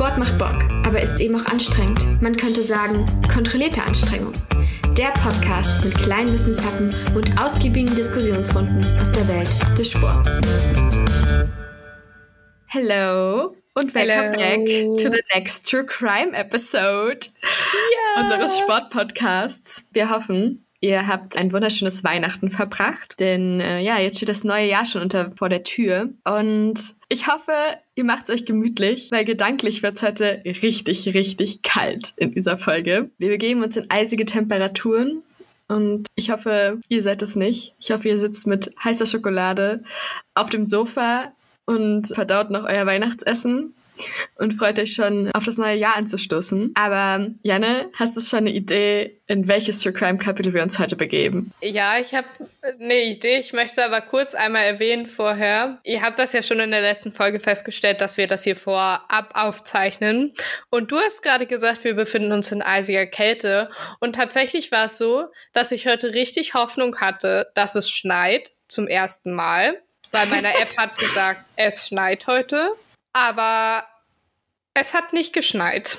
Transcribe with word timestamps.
Sport 0.00 0.16
macht 0.16 0.38
Bock, 0.38 0.64
aber 0.86 1.02
ist 1.02 1.20
eben 1.20 1.38
auch 1.38 1.44
anstrengend. 1.44 2.22
Man 2.22 2.34
könnte 2.34 2.62
sagen, 2.62 3.04
kontrollierte 3.30 3.82
Anstrengung. 3.82 4.32
Der 4.96 5.10
Podcast 5.10 5.84
mit 5.84 5.94
kleinen 5.94 6.32
Wissenshappen 6.32 6.88
und 7.14 7.38
ausgiebigen 7.38 7.94
Diskussionsrunden 7.94 8.82
aus 8.98 9.12
der 9.12 9.28
Welt 9.28 9.50
des 9.78 9.90
Sports. 9.90 10.40
Hello 12.68 13.54
und 13.74 13.94
welcome 13.94 14.38
Hello. 14.38 14.64
back 14.64 14.64
to 15.02 15.10
the 15.10 15.20
next 15.34 15.68
True 15.68 15.84
Crime 15.84 16.34
Episode 16.34 17.20
unseres 18.16 18.58
Sportpodcasts. 18.58 19.84
Wir 19.92 20.08
hoffen, 20.08 20.64
ihr 20.80 21.06
habt 21.06 21.36
ein 21.36 21.52
wunderschönes 21.52 22.04
Weihnachten 22.04 22.50
verbracht, 22.50 23.20
denn 23.20 23.60
äh, 23.60 23.80
ja, 23.80 23.98
jetzt 23.98 24.16
steht 24.16 24.28
das 24.28 24.44
neue 24.44 24.68
Jahr 24.68 24.86
schon 24.86 25.02
unter 25.02 25.32
vor 25.36 25.48
der 25.48 25.62
Tür 25.62 26.10
und 26.24 26.74
ich 27.08 27.26
hoffe, 27.26 27.52
ihr 27.96 28.04
macht 28.04 28.24
es 28.24 28.30
euch 28.30 28.44
gemütlich, 28.44 29.08
weil 29.10 29.24
gedanklich 29.24 29.82
wird 29.82 29.96
es 29.96 30.02
heute 30.02 30.42
richtig, 30.44 31.06
richtig 31.08 31.62
kalt 31.62 32.14
in 32.16 32.32
dieser 32.32 32.56
Folge. 32.56 33.10
Wir 33.18 33.28
begeben 33.28 33.62
uns 33.62 33.76
in 33.76 33.90
eisige 33.90 34.24
Temperaturen 34.24 35.22
und 35.68 36.06
ich 36.14 36.30
hoffe, 36.30 36.78
ihr 36.88 37.02
seid 37.02 37.22
es 37.22 37.36
nicht. 37.36 37.74
Ich 37.78 37.90
hoffe, 37.90 38.08
ihr 38.08 38.18
sitzt 38.18 38.46
mit 38.46 38.72
heißer 38.82 39.06
Schokolade 39.06 39.82
auf 40.34 40.50
dem 40.50 40.64
Sofa 40.64 41.32
und 41.66 42.08
verdaut 42.08 42.50
noch 42.50 42.64
euer 42.64 42.86
Weihnachtsessen 42.86 43.74
und 44.36 44.54
freut 44.54 44.78
euch 44.78 44.94
schon 44.94 45.30
auf 45.32 45.44
das 45.44 45.58
neue 45.58 45.76
Jahr 45.76 45.96
anzustoßen. 45.96 46.72
Aber 46.74 47.28
Janne, 47.42 47.90
hast 47.98 48.16
du 48.16 48.20
schon 48.20 48.40
eine 48.40 48.50
Idee, 48.50 49.20
in 49.26 49.46
welches 49.46 49.80
True 49.80 49.92
Crime 49.92 50.18
Kapitel 50.18 50.52
wir 50.52 50.62
uns 50.62 50.78
heute 50.78 50.96
begeben? 50.96 51.52
Ja, 51.62 51.98
ich 51.98 52.14
habe 52.14 52.26
eine 52.80 53.04
Idee. 53.04 53.38
Ich 53.38 53.52
möchte 53.52 53.84
aber 53.84 54.00
kurz 54.00 54.34
einmal 54.34 54.64
erwähnen 54.64 55.06
vorher. 55.06 55.78
Ihr 55.84 56.02
habt 56.02 56.18
das 56.18 56.32
ja 56.32 56.42
schon 56.42 56.60
in 56.60 56.70
der 56.70 56.80
letzten 56.80 57.12
Folge 57.12 57.38
festgestellt, 57.38 58.00
dass 58.00 58.16
wir 58.16 58.26
das 58.26 58.44
hier 58.44 58.56
vorab 58.56 59.30
aufzeichnen. 59.34 60.32
Und 60.70 60.90
du 60.90 60.98
hast 60.98 61.22
gerade 61.22 61.46
gesagt, 61.46 61.84
wir 61.84 61.94
befinden 61.94 62.32
uns 62.32 62.50
in 62.50 62.62
eisiger 62.62 63.06
Kälte. 63.06 63.70
Und 64.00 64.16
tatsächlich 64.16 64.72
war 64.72 64.86
es 64.86 64.98
so, 64.98 65.26
dass 65.52 65.72
ich 65.72 65.86
heute 65.86 66.12
richtig 66.14 66.54
Hoffnung 66.54 66.98
hatte, 66.98 67.50
dass 67.54 67.74
es 67.74 67.88
schneit 67.88 68.52
zum 68.68 68.88
ersten 68.88 69.32
Mal. 69.32 69.80
Weil 70.12 70.26
meine 70.26 70.48
App 70.48 70.76
hat 70.76 70.98
gesagt, 70.98 71.44
es 71.56 71.86
schneit 71.86 72.26
heute. 72.26 72.70
Aber 73.12 73.84
es 74.74 74.94
hat 74.94 75.12
nicht 75.12 75.32
geschneit. 75.32 75.98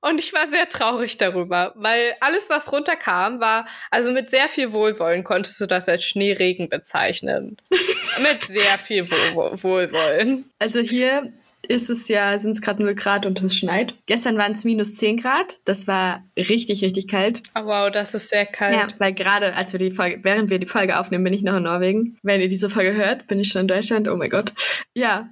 Und 0.00 0.18
ich 0.18 0.32
war 0.32 0.48
sehr 0.48 0.68
traurig 0.68 1.18
darüber, 1.18 1.72
weil 1.76 2.14
alles, 2.20 2.50
was 2.50 2.72
runterkam, 2.72 3.40
war, 3.40 3.66
also 3.90 4.10
mit 4.10 4.28
sehr 4.28 4.48
viel 4.48 4.72
Wohlwollen 4.72 5.24
konntest 5.24 5.60
du 5.60 5.66
das 5.66 5.88
als 5.88 6.04
Schneeregen 6.04 6.68
bezeichnen. 6.68 7.56
mit 8.22 8.42
sehr 8.44 8.78
viel 8.78 9.08
Wohl 9.10 9.62
Wohlwollen. 9.62 10.46
Also 10.58 10.80
hier 10.80 11.32
ist 11.68 11.90
es 11.90 12.08
ja, 12.08 12.36
sind 12.38 12.50
es 12.52 12.60
gerade 12.60 12.82
0 12.82 12.94
Grad 12.94 13.24
und 13.24 13.40
es 13.40 13.56
schneit. 13.56 13.94
Gestern 14.06 14.36
waren 14.36 14.52
es 14.52 14.64
minus 14.64 14.96
10 14.96 15.18
Grad. 15.18 15.60
Das 15.64 15.86
war 15.86 16.24
richtig, 16.36 16.82
richtig 16.82 17.06
kalt. 17.06 17.42
Oh, 17.54 17.66
wow, 17.66 17.90
das 17.90 18.14
ist 18.14 18.30
sehr 18.30 18.46
kalt. 18.46 18.72
Ja, 18.72 18.88
weil 18.98 19.14
gerade 19.14 19.54
als 19.54 19.72
wir 19.72 19.78
die 19.78 19.92
Folge, 19.92 20.18
während 20.22 20.50
wir 20.50 20.58
die 20.58 20.66
Folge 20.66 20.98
aufnehmen, 20.98 21.24
bin 21.24 21.34
ich 21.34 21.42
noch 21.42 21.56
in 21.56 21.62
Norwegen. 21.62 22.18
Wenn 22.22 22.40
ihr 22.40 22.48
diese 22.48 22.68
Folge 22.68 22.94
hört, 22.94 23.28
bin 23.28 23.38
ich 23.38 23.48
schon 23.48 23.62
in 23.62 23.68
Deutschland. 23.68 24.08
Oh 24.08 24.16
mein 24.16 24.30
Gott. 24.30 24.52
Ja, 24.94 25.30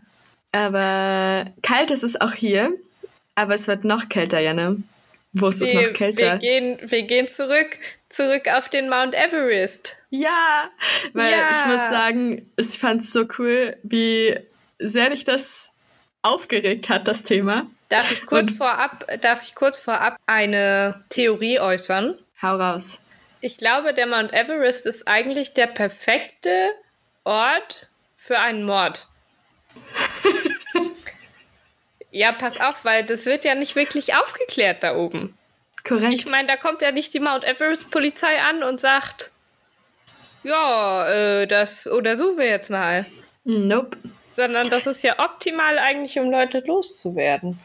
aber 0.53 1.47
kalt 1.63 1.91
ist 1.91 2.03
es 2.05 2.21
auch 2.21 2.33
hier. 2.35 2.73
Aber 3.35 3.55
es 3.55 3.69
wird 3.69 3.85
noch 3.85 4.09
kälter, 4.09 4.41
Janne. 4.41 4.83
Wo 5.33 5.49
ist 5.49 5.63
es 5.63 5.71
wir, 5.73 5.87
noch 5.89 5.93
kälter? 5.95 6.33
Wir 6.33 6.39
gehen, 6.39 6.79
wir 6.83 7.03
gehen 7.05 7.29
zurück, 7.29 7.79
zurück 8.09 8.49
auf 8.57 8.69
den 8.69 8.89
Mount 8.91 9.15
Everest. 9.15 9.97
Ja, 10.11 10.69
weil 11.15 11.31
Ja. 11.31 11.51
ich 11.53 11.67
muss 11.67 11.89
sagen, 11.91 12.51
ich 12.57 12.79
fand 12.79 13.03
es 13.03 13.13
so 13.13 13.25
cool, 13.39 13.77
wie 13.85 14.37
sehr 14.79 15.11
dich 15.11 15.25
das 15.25 15.71
aufgeregt 16.23 16.89
hat, 16.91 17.07
das 17.09 17.23
Thema. 17.23 17.67
Darf 17.89 18.11
ich 18.11 18.27
kurz 18.27 18.51
Und- 18.51 18.57
vorab, 18.57 19.07
darf 19.23 19.45
ich 19.47 19.55
kurz 19.55 19.79
vorab 19.79 20.17
eine 20.27 21.05
Theorie 21.09 21.61
äußern? 21.61 22.19
Hau 22.43 22.57
raus. 22.57 23.01
Ich 23.41 23.57
glaube, 23.57 23.95
der 23.95 24.07
Mount 24.07 24.33
Everest 24.35 24.85
ist 24.87 25.07
eigentlich 25.09 25.55
der 25.55 25.69
perfekte 25.69 26.71
Ort 27.25 27.89
für 28.17 28.39
einen 28.39 28.65
Mord. 28.65 29.07
Ja, 32.11 32.33
pass 32.33 32.61
auf, 32.61 32.85
weil 32.85 33.05
das 33.05 33.27
wird 33.27 33.45
ja 33.45 33.55
nicht 33.55 33.77
wirklich 33.77 34.15
aufgeklärt 34.15 34.83
da 34.83 34.97
oben. 34.97 35.37
Korrekt. 35.87 36.15
Ich 36.15 36.29
meine, 36.29 36.49
da 36.49 36.57
kommt 36.57 36.83
ja 36.83 36.93
nicht 36.93 37.15
die 37.15 37.21
Mount 37.21 37.45
Everest 37.45 37.91
Polizei 37.91 38.41
an 38.41 38.63
und 38.63 38.81
sagt, 38.81 39.33
ja, 40.43 41.09
äh, 41.09 41.47
das 41.47 41.87
untersuchen 41.87 42.39
wir 42.39 42.47
jetzt 42.47 42.71
mal. 42.71 43.07
nope. 43.45 43.97
Sondern 44.33 44.69
das 44.71 44.87
ist 44.87 45.03
ja 45.03 45.19
optimal 45.19 45.79
eigentlich, 45.79 46.19
um 46.19 46.31
Leute 46.31 46.63
loszuwerden. 46.65 47.59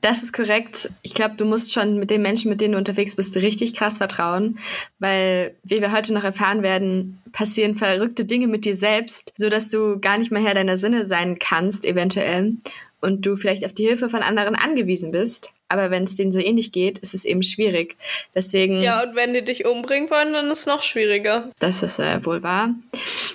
Das 0.00 0.22
ist 0.22 0.32
korrekt. 0.32 0.90
Ich 1.02 1.14
glaube, 1.14 1.34
du 1.36 1.44
musst 1.44 1.72
schon 1.72 1.98
mit 1.98 2.10
den 2.10 2.22
Menschen, 2.22 2.50
mit 2.50 2.60
denen 2.60 2.72
du 2.72 2.78
unterwegs 2.78 3.16
bist, 3.16 3.34
richtig 3.36 3.74
krass 3.74 3.98
vertrauen, 3.98 4.60
weil, 4.98 5.56
wie 5.64 5.80
wir 5.80 5.92
heute 5.92 6.14
noch 6.14 6.22
erfahren 6.22 6.62
werden, 6.62 7.20
passieren 7.32 7.74
verrückte 7.74 8.24
Dinge 8.24 8.46
mit 8.46 8.64
dir 8.64 8.76
selbst, 8.76 9.32
sodass 9.36 9.70
du 9.70 9.98
gar 9.98 10.18
nicht 10.18 10.30
mehr 10.30 10.42
Herr 10.42 10.54
deiner 10.54 10.76
Sinne 10.76 11.04
sein 11.04 11.38
kannst, 11.40 11.84
eventuell, 11.84 12.56
und 13.00 13.24
du 13.26 13.36
vielleicht 13.36 13.64
auf 13.64 13.72
die 13.72 13.86
Hilfe 13.86 14.08
von 14.08 14.22
anderen 14.22 14.54
angewiesen 14.54 15.10
bist. 15.10 15.52
Aber 15.70 15.90
wenn 15.90 16.04
es 16.04 16.14
denen 16.14 16.32
so 16.32 16.40
ähnlich 16.40 16.72
geht, 16.72 16.98
ist 16.98 17.12
es 17.12 17.24
eben 17.26 17.42
schwierig. 17.42 17.96
Deswegen, 18.34 18.80
Ja, 18.80 19.02
und 19.02 19.14
wenn 19.14 19.34
die 19.34 19.44
dich 19.44 19.66
umbringen 19.66 20.08
wollen, 20.10 20.32
dann 20.32 20.50
ist 20.50 20.60
es 20.60 20.66
noch 20.66 20.82
schwieriger. 20.82 21.50
das 21.60 21.82
ist 21.82 21.98
äh, 21.98 22.24
wohl 22.24 22.42
wahr. 22.42 22.74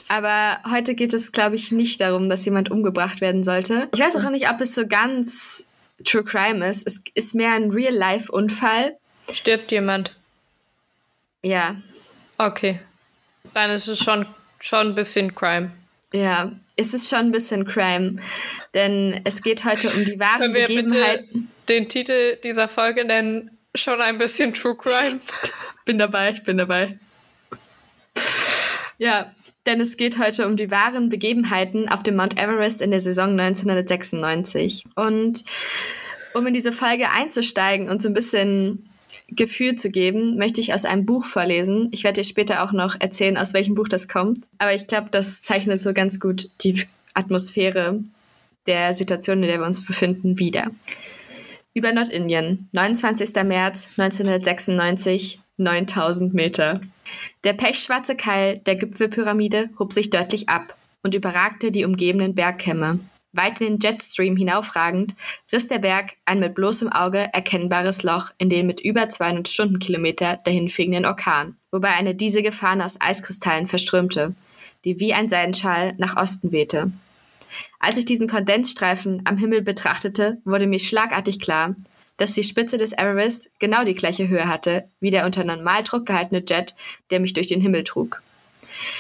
Aber 0.10 0.58
heute 0.72 0.96
geht 0.96 1.14
es, 1.14 1.32
glaube 1.32 1.56
ich, 1.56 1.72
nicht 1.72 2.02
darum, 2.02 2.30
dass 2.30 2.46
jemand 2.46 2.72
umgebracht 2.72 3.22
werden 3.22 3.44
sollte. 3.44 3.88
Ich 3.94 4.00
weiß 4.00 4.16
auch 4.16 4.30
nicht, 4.32 4.50
ob 4.50 4.60
es 4.62 4.74
so 4.74 4.88
ganz 4.88 5.68
True 6.04 6.24
Crime 6.24 6.68
ist. 6.68 6.88
Es 6.88 7.02
ist 7.14 7.36
mehr 7.36 7.52
ein 7.52 7.70
Real-Life-Unfall. 7.70 8.98
Stirbt 9.32 9.72
jemand? 9.72 10.18
Ja, 11.44 11.76
Okay. 12.38 12.80
Dann 13.54 13.70
ist 13.70 13.88
es 13.88 14.00
schon, 14.00 14.26
schon 14.60 14.88
ein 14.88 14.96
bisschen 14.96 15.36
Crime. 15.36 15.72
Ja. 16.14 16.52
Es 16.76 16.94
ist 16.96 17.08
schon 17.08 17.20
ein 17.20 17.32
bisschen 17.32 17.66
Crime, 17.66 18.16
denn 18.74 19.22
es 19.26 19.44
geht 19.44 19.64
heute 19.64 19.92
um 19.92 20.06
die 20.06 20.20
wahren 20.20 20.42
Können 20.42 20.54
wir 20.56 20.68
Begebenheiten. 20.68 21.28
bitte 21.32 21.48
den 21.70 21.88
Titel 21.88 22.36
dieser 22.44 22.68
Folge 22.68 23.06
nennen? 23.06 23.52
Schon 23.76 24.02
ein 24.02 24.18
bisschen 24.18 24.56
True 24.56 24.76
Crime. 24.76 25.20
Bin 25.86 26.00
dabei, 26.00 26.32
ich 26.32 26.44
bin 26.44 26.58
dabei. 26.58 26.98
Ja, 28.98 29.34
denn 29.66 29.82
es 29.82 29.98
geht 29.98 30.18
heute 30.18 30.48
um 30.48 30.56
die 30.56 30.72
wahren 30.72 31.10
Begebenheiten 31.10 31.90
auf 31.90 32.04
dem 32.04 32.16
Mount 32.16 32.38
Everest 32.38 32.82
in 32.82 32.92
der 32.92 33.02
Saison 33.02 33.32
1996. 33.32 34.86
Und 34.96 35.44
um 36.34 36.48
in 36.48 36.54
diese 36.54 36.72
Folge 36.72 37.10
einzusteigen 37.12 37.90
und 37.90 38.02
so 38.02 38.08
ein 38.08 38.14
bisschen 38.14 38.90
Gefühl 39.30 39.76
zu 39.76 39.90
geben, 39.90 40.38
möchte 40.38 40.62
ich 40.62 40.74
aus 40.74 40.86
einem 40.86 41.06
Buch 41.06 41.26
vorlesen. 41.26 41.90
Ich 41.92 42.04
werde 42.04 42.22
dir 42.22 42.28
später 42.28 42.64
auch 42.64 42.72
noch 42.72 42.96
erzählen, 43.00 43.38
aus 43.38 43.54
welchem 43.54 43.76
Buch 43.76 43.88
das 43.88 44.08
kommt. 44.08 44.46
Aber 44.58 44.74
ich 44.74 44.88
glaube, 44.88 45.10
das 45.12 45.42
zeichnet 45.42 45.82
so 45.82 45.94
ganz 45.94 46.20
gut 46.20 46.50
die 46.64 46.84
Atmosphäre 47.14 48.04
der 48.66 48.94
Situation, 48.94 49.44
in 49.44 49.50
der 49.50 49.60
wir 49.60 49.66
uns 49.66 49.86
befinden, 49.86 50.40
wieder. 50.40 50.72
Über 51.74 51.92
Nordindien, 51.92 52.70
29. 52.72 53.34
März 53.44 53.90
1996, 53.98 55.40
9000 55.58 56.34
Meter. 56.34 56.80
Der 57.44 57.54
pechschwarze 57.54 58.16
Keil 58.16 58.60
der 58.60 58.76
Gipfelpyramide 58.76 59.70
hob 59.80 59.92
sich 59.92 60.10
deutlich 60.10 60.50
ab 60.50 60.78
und 61.02 61.16
überragte 61.16 61.72
die 61.72 61.86
umgebenden 61.86 62.36
Bergkämme. 62.36 63.00
Weit 63.34 63.60
in 63.62 63.80
den 63.80 63.80
Jetstream 63.80 64.38
hinaufragend 64.38 65.16
riss 65.52 65.68
der 65.68 65.80
Berg 65.80 66.14
ein 66.26 66.40
mit 66.40 66.54
bloßem 66.54 66.92
Auge 66.92 67.30
erkennbares 67.34 68.04
Loch 68.04 68.30
in 68.38 68.50
den 68.50 68.68
mit 68.68 68.80
über 68.80 69.10
200 69.10 69.48
Stundenkilometer 69.48 70.38
dahinfegenden 70.46 71.06
Orkan, 71.06 71.58
wobei 71.72 71.90
eine 71.90 72.14
diesige 72.14 72.52
Fahne 72.52 72.86
aus 72.86 73.02
Eiskristallen 73.02 73.66
verströmte, 73.66 74.36
die 74.86 75.00
wie 75.00 75.16
ein 75.16 75.30
Seidenschal 75.30 75.96
nach 75.98 76.16
Osten 76.16 76.52
wehte. 76.52 76.92
Als 77.80 77.98
ich 77.98 78.06
diesen 78.06 78.28
Kondensstreifen 78.28 79.24
am 79.26 79.38
Himmel 79.38 79.64
betrachtete, 79.64 80.38
wurde 80.46 80.68
mir 80.68 80.80
schlagartig 80.80 81.40
klar, 81.40 81.76
dass 82.18 82.34
die 82.34 82.44
Spitze 82.44 82.78
des 82.78 82.94
Everest 82.94 83.50
genau 83.60 83.84
die 83.84 83.96
gleiche 83.96 84.28
Höhe 84.28 84.48
hatte 84.48 84.88
wie 85.00 85.10
der 85.10 85.26
unter 85.26 85.44
Normaldruck 85.44 86.06
gehaltene 86.06 86.44
Jet, 86.48 86.76
der 87.10 87.20
mich 87.20 87.34
durch 87.34 87.48
den 87.48 87.62
Himmel 87.62 87.84
trug. 87.84 88.22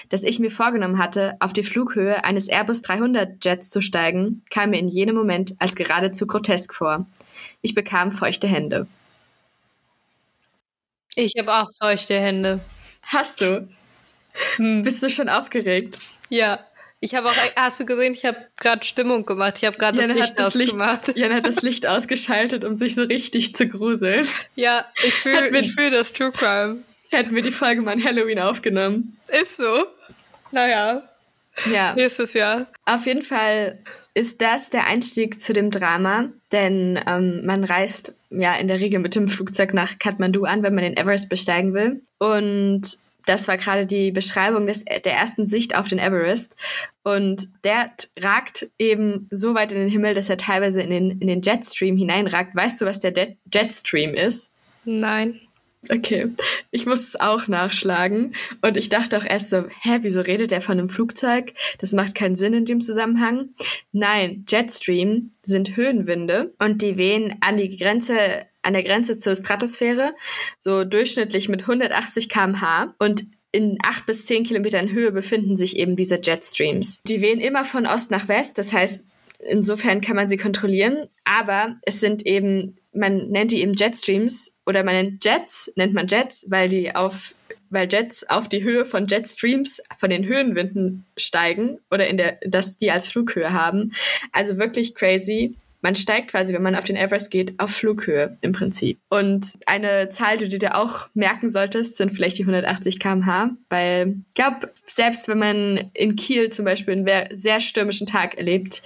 Dass 0.09 0.23
ich 0.23 0.39
mir 0.39 0.51
vorgenommen 0.51 0.97
hatte, 0.97 1.35
auf 1.39 1.53
die 1.53 1.63
Flughöhe 1.63 2.23
eines 2.23 2.47
Airbus 2.47 2.81
300 2.81 3.43
Jets 3.43 3.69
zu 3.69 3.81
steigen, 3.81 4.43
kam 4.49 4.71
mir 4.71 4.79
in 4.79 4.89
jenem 4.89 5.15
Moment 5.15 5.55
als 5.59 5.75
geradezu 5.75 6.27
grotesk 6.27 6.73
vor. 6.73 7.05
Ich 7.61 7.73
bekam 7.75 8.11
feuchte 8.11 8.47
Hände. 8.47 8.87
Ich 11.15 11.33
habe 11.37 11.53
auch 11.53 11.69
feuchte 11.79 12.19
Hände. 12.19 12.59
Hast 13.03 13.41
du? 13.41 13.67
Hm. 14.55 14.83
Bist 14.83 15.03
du 15.03 15.09
schon 15.09 15.29
aufgeregt? 15.29 15.99
Ja. 16.29 16.59
Ich 16.99 17.13
habe 17.15 17.27
auch, 17.27 17.35
hast 17.57 17.81
du 17.81 17.85
gesehen, 17.85 18.13
ich 18.13 18.23
habe 18.23 18.37
gerade 18.57 18.83
Stimmung 18.85 19.25
gemacht. 19.25 19.55
Ich 19.57 19.65
habe 19.65 19.77
gerade 19.77 19.97
das 19.97 20.07
Jan 20.07 20.17
Licht 20.17 20.29
hat 20.29 20.39
das 20.39 20.55
Licht, 20.55 20.73
ausgemacht. 20.73 21.13
Jan 21.17 21.33
hat 21.33 21.45
das 21.45 21.61
Licht 21.61 21.85
ausgeschaltet, 21.85 22.63
um 22.63 22.75
sich 22.75 22.95
so 22.95 23.03
richtig 23.03 23.55
zu 23.55 23.67
gruseln. 23.67 24.25
Ja, 24.55 24.85
ich 25.03 25.13
fühle 25.13 25.63
fühl 25.65 25.91
das 25.91 26.13
True 26.13 26.31
Crime. 26.31 26.81
Hätten 27.13 27.36
wir 27.36 27.44
die 27.44 27.51
Folge 27.51 27.83
mal 27.83 27.92
an 27.92 28.04
Halloween 28.04 28.39
aufgenommen. 28.39 29.18
Ist 29.30 29.57
so. 29.57 29.86
Naja. 30.51 31.04
Ja. 31.71 31.94
Nächstes 31.94 32.33
Jahr. 32.33 32.65
Auf 32.86 33.06
jeden 33.06 33.21
Fall 33.21 33.77
ist 34.15 34.42
das 34.42 34.71
der 34.71 34.88
Einstieg 34.88 35.39
zu 35.39 35.54
dem 35.54 35.69
Drama, 35.69 36.30
denn 36.51 37.00
ähm, 37.06 37.45
man 37.45 37.63
reist 37.63 38.15
ja 38.31 38.56
in 38.56 38.68
der 38.68 38.80
Regel 38.80 39.00
mit 39.00 39.13
dem 39.13 39.27
Flugzeug 39.27 39.75
nach 39.75 40.00
Kathmandu 40.00 40.45
an, 40.45 40.63
wenn 40.63 40.74
man 40.74 40.83
den 40.83 40.98
Everest 40.98 41.30
besteigen 41.30 41.75
will. 41.75 42.01
Und 42.18 42.98
das 43.27 43.48
war 43.48 43.57
gerade 43.57 43.86
die 43.86 44.12
Beschreibung 44.12 44.65
des, 44.65 44.83
der 44.83 45.13
ersten 45.13 45.45
Sicht 45.45 45.75
auf 45.75 45.88
den 45.88 46.00
Everest. 46.00 46.56
Und 47.04 47.48
der 47.63 47.92
ragt 48.19 48.71
eben 48.80 49.27
so 49.30 49.54
weit 49.54 49.71
in 49.71 49.77
den 49.77 49.89
Himmel, 49.89 50.15
dass 50.15 50.31
er 50.31 50.38
teilweise 50.38 50.81
in 50.81 50.89
den, 50.89 51.12
in 51.12 51.27
den 51.27 51.42
Jetstream 51.44 51.95
hineinragt. 51.95 52.56
Weißt 52.56 52.81
du, 52.81 52.86
was 52.86 53.00
der 53.00 53.13
Jetstream 53.54 54.15
ist? 54.15 54.51
Nein. 54.86 55.39
Okay, 55.89 56.27
ich 56.71 56.85
muss 56.85 57.01
es 57.01 57.19
auch 57.19 57.47
nachschlagen. 57.47 58.33
Und 58.62 58.77
ich 58.77 58.89
dachte 58.89 59.18
auch 59.18 59.25
erst 59.25 59.50
so, 59.50 59.65
hä, 59.81 60.00
wieso 60.01 60.21
redet 60.21 60.51
er 60.51 60.62
von 60.62 60.80
einem 60.80 60.89
Flugzeug? 60.89 61.53
Das 61.80 61.91
macht 61.91 62.15
keinen 62.15 62.35
Sinn 62.35 62.53
in 62.53 62.65
dem 62.65 62.80
Zusammenhang. 62.80 63.50
Nein, 63.91 64.45
Jetstream 64.47 65.31
sind 65.44 65.75
Höhenwinde 65.75 66.53
und 66.59 66.81
die 66.81 66.97
wehen 66.97 67.35
an 67.41 67.57
die 67.57 67.75
Grenze, 67.75 68.45
an 68.62 68.74
der 68.74 68.83
Grenze 68.83 69.18
zur 69.18 69.35
Stratosphäre, 69.35 70.15
so 70.57 70.85
durchschnittlich 70.85 71.50
mit 71.50 71.62
180 71.62 72.29
kmh. 72.29 72.95
Und 73.00 73.25
in 73.51 73.77
acht 73.83 74.06
bis 74.06 74.25
zehn 74.25 74.44
Kilometern 74.44 74.91
Höhe 74.91 75.12
befinden 75.12 75.57
sich 75.57 75.77
eben 75.77 75.95
diese 75.95 76.19
Jetstreams. 76.21 77.01
Die 77.03 77.21
wehen 77.21 77.39
immer 77.39 77.65
von 77.65 77.86
Ost 77.86 78.09
nach 78.09 78.27
West, 78.27 78.57
das 78.57 78.74
heißt, 78.74 79.06
insofern 79.39 80.01
kann 80.01 80.15
man 80.15 80.27
sie 80.27 80.38
kontrollieren, 80.38 81.07
aber 81.24 81.75
es 81.83 82.00
sind 82.00 82.25
eben, 82.25 82.77
man 82.94 83.29
nennt 83.29 83.51
die 83.51 83.62
eben 83.62 83.74
Jetstreams 83.74 84.52
oder 84.65 84.83
man 84.83 84.95
nennt 84.95 85.25
Jets, 85.25 85.71
nennt 85.75 85.94
man 85.94 86.07
Jets, 86.07 86.45
weil 86.50 86.69
die 86.69 86.95
auf, 86.95 87.36
weil 87.69 87.88
Jets 87.92 88.27
auf 88.30 88.48
die 88.48 88.63
Höhe 88.63 88.86
von 88.86 89.07
Jetstreams 89.07 89.81
von 89.98 90.10
den 90.10 90.25
Höhenwinden 90.25 91.06
steigen 91.18 91.80
oder 91.92 92.07
in 92.07 92.18
der, 92.18 92.38
dass 92.45 92.77
die 92.77 92.92
als 92.92 93.07
Flughöhe 93.07 93.51
haben. 93.54 93.94
Also 94.31 94.57
wirklich 94.57 94.95
crazy. 94.95 95.56
Man 95.81 95.95
steigt 95.98 96.30
quasi, 96.31 96.54
wenn 96.54 96.63
man 96.63 96.75
auf 96.75 96.86
den 96.86 96.95
Everest 96.95 97.30
geht, 97.30 97.60
auf 97.60 97.71
Flughöhe 97.71 98.36
im 98.39 98.54
Prinzip. 98.54 99.00
Und 99.10 99.57
eine 99.65 100.07
Zahl, 100.07 100.38
die 100.38 100.48
du 100.48 100.57
dir 100.57 100.77
auch 100.77 101.10
merken 101.13 101.50
solltest, 101.50 101.98
sind 101.98 102.10
vielleicht 102.10 102.38
die 102.38 102.44
180 102.44 103.01
km/h, 103.01 103.50
weil 103.69 104.15
ich 104.27 104.33
glaube, 104.33 104.71
selbst 104.86 105.27
wenn 105.27 105.39
man 105.39 105.89
in 105.94 106.15
Kiel 106.15 106.50
zum 106.54 106.63
Beispiel 106.63 106.94
einen 106.94 107.36
sehr 107.36 107.60
stürmischen 107.60 108.07
Tag 108.07 108.38
erlebt, 108.38 108.81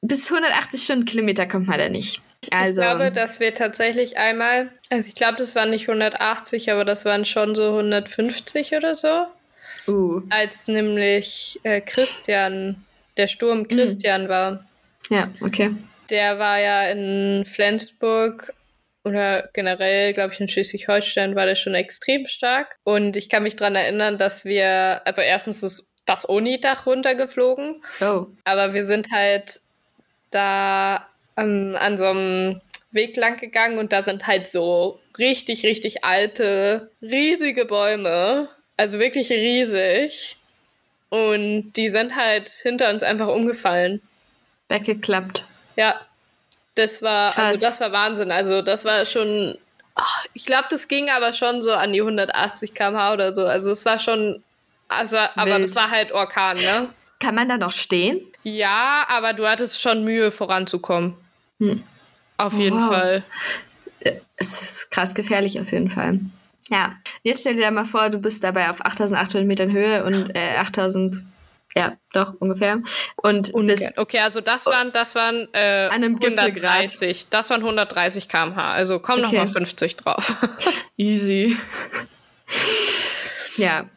bis 0.00 0.32
180 0.32 0.82
Stundenkilometer 0.82 1.46
kommt 1.46 1.68
man 1.68 1.78
da 1.78 1.88
nicht. 1.88 2.22
Also, 2.50 2.80
ich 2.80 2.86
glaube, 2.86 3.10
dass 3.10 3.40
wir 3.40 3.52
tatsächlich 3.52 4.16
einmal, 4.16 4.70
also 4.90 5.08
ich 5.08 5.14
glaube, 5.14 5.36
das 5.36 5.54
waren 5.54 5.70
nicht 5.70 5.88
180, 5.88 6.70
aber 6.70 6.84
das 6.84 7.04
waren 7.04 7.24
schon 7.24 7.54
so 7.54 7.68
150 7.68 8.72
oder 8.74 8.94
so. 8.94 9.26
Uh. 9.86 10.22
Als 10.30 10.68
nämlich 10.68 11.58
äh, 11.62 11.80
Christian, 11.80 12.84
der 13.16 13.26
Sturm 13.26 13.60
mhm. 13.60 13.68
Christian 13.68 14.24
mhm. 14.24 14.28
war. 14.28 14.64
Ja, 15.10 15.30
okay. 15.40 15.74
Der 16.10 16.38
war 16.38 16.58
ja 16.58 16.90
in 16.90 17.44
Flensburg 17.44 18.52
oder 19.04 19.48
generell, 19.52 20.12
glaube 20.12 20.34
ich, 20.34 20.40
in 20.40 20.48
Schleswig-Holstein 20.48 21.34
war 21.34 21.46
der 21.46 21.54
schon 21.54 21.74
extrem 21.74 22.26
stark. 22.26 22.76
Und 22.84 23.16
ich 23.16 23.28
kann 23.28 23.42
mich 23.42 23.56
daran 23.56 23.74
erinnern, 23.74 24.18
dass 24.18 24.44
wir, 24.44 25.02
also 25.06 25.22
erstens 25.22 25.62
ist 25.62 25.94
das 26.04 26.24
Uni-Dach 26.24 26.86
runtergeflogen. 26.86 27.82
Oh. 28.00 28.26
Aber 28.44 28.74
wir 28.74 28.84
sind 28.84 29.10
halt 29.12 29.60
da 30.30 31.07
ähm, 31.38 31.76
an 31.78 31.96
so 31.96 32.04
einem 32.04 32.60
Weg 32.90 33.16
lang 33.16 33.38
gegangen 33.38 33.78
und 33.78 33.92
da 33.92 34.02
sind 34.02 34.26
halt 34.26 34.46
so 34.46 34.98
richtig, 35.18 35.64
richtig 35.64 36.04
alte, 36.04 36.90
riesige 37.02 37.64
Bäume. 37.64 38.48
Also 38.76 38.98
wirklich 38.98 39.30
riesig. 39.30 40.36
Und 41.10 41.72
die 41.72 41.88
sind 41.88 42.16
halt 42.16 42.48
hinter 42.48 42.90
uns 42.90 43.02
einfach 43.02 43.28
umgefallen 43.28 44.02
weggeklappt. 44.68 45.44
Ja, 45.76 46.00
das 46.74 47.02
war, 47.02 47.28
also 47.28 47.40
Krass. 47.40 47.48
also 47.48 47.66
das 47.66 47.80
war 47.80 47.92
Wahnsinn. 47.92 48.30
Also 48.30 48.62
das 48.62 48.84
war 48.84 49.04
schon, 49.06 49.56
ach, 49.94 50.24
ich 50.34 50.46
glaube, 50.46 50.66
das 50.70 50.88
ging 50.88 51.10
aber 51.10 51.32
schon 51.32 51.62
so 51.62 51.72
an 51.72 51.92
die 51.92 52.00
180 52.00 52.74
km/h 52.74 53.14
oder 53.14 53.34
so. 53.34 53.46
Also 53.46 53.70
es 53.70 53.84
war 53.84 53.98
schon, 53.98 54.42
also, 54.88 55.16
aber 55.16 55.56
Wild. 55.58 55.64
das 55.64 55.76
war 55.76 55.90
halt 55.90 56.12
Orkan, 56.12 56.56
ne? 56.58 56.88
Kann 57.20 57.34
man 57.34 57.48
da 57.48 57.58
noch 57.58 57.72
stehen? 57.72 58.20
Ja, 58.44 59.04
aber 59.08 59.32
du 59.32 59.46
hattest 59.46 59.80
schon 59.80 60.04
Mühe 60.04 60.30
voranzukommen. 60.30 61.16
Hm. 61.58 61.82
Auf 62.36 62.54
jeden 62.58 62.80
wow. 62.80 62.88
Fall. 62.88 63.24
Es 64.36 64.62
ist 64.62 64.90
krass 64.90 65.14
gefährlich 65.14 65.60
auf 65.60 65.72
jeden 65.72 65.90
Fall. 65.90 66.20
Ja, 66.70 66.96
jetzt 67.22 67.40
stell 67.40 67.56
dir 67.56 67.62
da 67.62 67.70
mal 67.70 67.84
vor, 67.84 68.10
du 68.10 68.18
bist 68.18 68.44
dabei 68.44 68.70
auf 68.70 68.84
8800 68.84 69.46
Metern 69.46 69.72
Höhe 69.72 70.04
und 70.04 70.36
äh, 70.36 70.56
8000 70.58 71.24
ja, 71.74 71.96
doch, 72.12 72.34
ungefähr. 72.38 72.80
Und 73.16 73.50
ungefähr. 73.50 73.92
okay, 73.98 74.20
also 74.20 74.40
das 74.40 74.66
waren, 74.66 74.90
das 74.90 75.14
waren 75.14 75.48
äh, 75.52 75.86
an 75.86 76.02
einem 76.02 76.16
130. 76.16 77.28
Das 77.28 77.50
waren 77.50 77.60
130 77.60 78.28
km/h. 78.28 78.70
Also 78.72 78.98
komm 78.98 79.20
okay. 79.20 79.22
noch 79.22 79.32
mal 79.32 79.46
50 79.46 79.96
drauf. 79.96 80.34
Easy. 80.96 81.56
ja, 83.56 83.88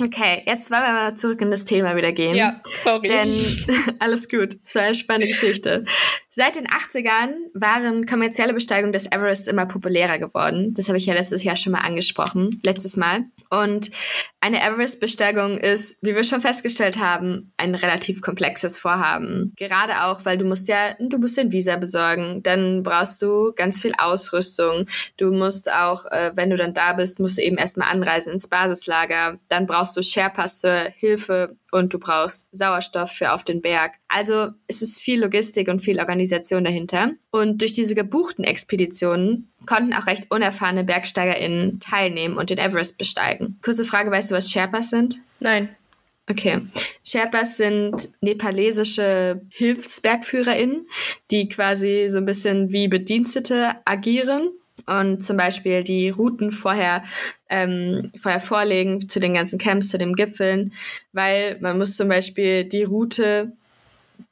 Okay, 0.00 0.42
jetzt 0.46 0.70
wollen 0.70 0.82
wir 0.82 0.92
mal 0.92 1.14
zurück 1.14 1.40
in 1.40 1.50
das 1.50 1.64
Thema 1.64 1.96
wieder 1.96 2.12
gehen. 2.12 2.34
Ja, 2.34 2.60
sorry. 2.64 3.08
Denn 3.08 3.28
alles 4.00 4.28
gut, 4.28 4.56
es 4.64 4.74
war 4.74 4.82
eine 4.82 4.94
spannende 4.94 5.28
Geschichte. 5.28 5.84
Seit 6.36 6.56
den 6.56 6.66
80ern 6.66 7.32
waren 7.54 8.06
kommerzielle 8.06 8.54
Besteigungen 8.54 8.92
des 8.92 9.06
Everest 9.06 9.46
immer 9.46 9.66
populärer 9.66 10.18
geworden. 10.18 10.74
Das 10.74 10.88
habe 10.88 10.98
ich 10.98 11.06
ja 11.06 11.14
letztes 11.14 11.44
Jahr 11.44 11.54
schon 11.54 11.70
mal 11.72 11.82
angesprochen, 11.82 12.60
letztes 12.64 12.96
Mal. 12.96 13.26
Und 13.50 13.92
eine 14.40 14.60
Everest-Besteigung 14.60 15.58
ist, 15.58 15.96
wie 16.02 16.16
wir 16.16 16.24
schon 16.24 16.40
festgestellt 16.40 16.98
haben, 16.98 17.52
ein 17.56 17.76
relativ 17.76 18.20
komplexes 18.20 18.78
Vorhaben. 18.78 19.52
Gerade 19.56 20.04
auch, 20.04 20.24
weil 20.24 20.36
du 20.36 20.44
musst 20.44 20.66
ja, 20.66 20.94
du 20.98 21.18
musst 21.18 21.36
den 21.36 21.52
Visa 21.52 21.76
besorgen, 21.76 22.42
dann 22.42 22.82
brauchst 22.82 23.22
du 23.22 23.52
ganz 23.54 23.80
viel 23.80 23.94
Ausrüstung. 23.96 24.86
Du 25.16 25.30
musst 25.30 25.70
auch, 25.70 26.04
äh, 26.06 26.32
wenn 26.34 26.50
du 26.50 26.56
dann 26.56 26.74
da 26.74 26.94
bist, 26.94 27.20
musst 27.20 27.38
du 27.38 27.42
eben 27.42 27.58
erstmal 27.58 27.92
anreisen 27.92 28.32
ins 28.32 28.48
Basislager. 28.48 29.38
Dann 29.48 29.66
brauchst 29.66 29.83
brauchst 29.84 29.98
du 29.98 30.02
Sherpas 30.02 30.60
zur 30.60 30.88
Hilfe 30.96 31.56
und 31.70 31.92
du 31.92 31.98
brauchst 31.98 32.48
Sauerstoff 32.52 33.10
für 33.10 33.32
auf 33.32 33.44
den 33.44 33.60
Berg. 33.60 33.96
Also 34.08 34.48
es 34.66 34.80
ist 34.80 34.98
viel 34.98 35.20
Logistik 35.20 35.68
und 35.68 35.80
viel 35.80 36.00
Organisation 36.00 36.64
dahinter. 36.64 37.10
Und 37.30 37.60
durch 37.60 37.72
diese 37.72 37.94
gebuchten 37.94 38.44
Expeditionen 38.44 39.52
konnten 39.66 39.92
auch 39.92 40.06
recht 40.06 40.30
unerfahrene 40.30 40.84
BergsteigerInnen 40.84 41.80
teilnehmen 41.80 42.38
und 42.38 42.48
den 42.48 42.56
Everest 42.56 42.96
besteigen. 42.96 43.58
Kurze 43.62 43.84
Frage, 43.84 44.10
weißt 44.10 44.30
du, 44.30 44.36
was 44.36 44.50
Sherpas 44.50 44.88
sind? 44.88 45.16
Nein. 45.38 45.68
Okay. 46.30 46.62
Sherpas 47.04 47.58
sind 47.58 48.08
nepalesische 48.22 49.42
HilfsbergführerInnen, 49.50 50.86
die 51.30 51.50
quasi 51.50 52.06
so 52.08 52.16
ein 52.16 52.24
bisschen 52.24 52.72
wie 52.72 52.88
Bedienstete 52.88 53.74
agieren 53.84 54.48
und 54.86 55.22
zum 55.22 55.36
Beispiel 55.36 55.84
die 55.84 56.10
Routen 56.10 56.50
vorher, 56.50 57.04
ähm, 57.48 58.10
vorher 58.16 58.40
vorlegen 58.40 59.08
zu 59.08 59.20
den 59.20 59.34
ganzen 59.34 59.58
Camps, 59.58 59.88
zu 59.88 59.98
den 59.98 60.14
Gipfeln, 60.14 60.72
weil 61.12 61.58
man 61.60 61.78
muss 61.78 61.96
zum 61.96 62.08
Beispiel 62.08 62.64
die 62.64 62.82
Route, 62.82 63.52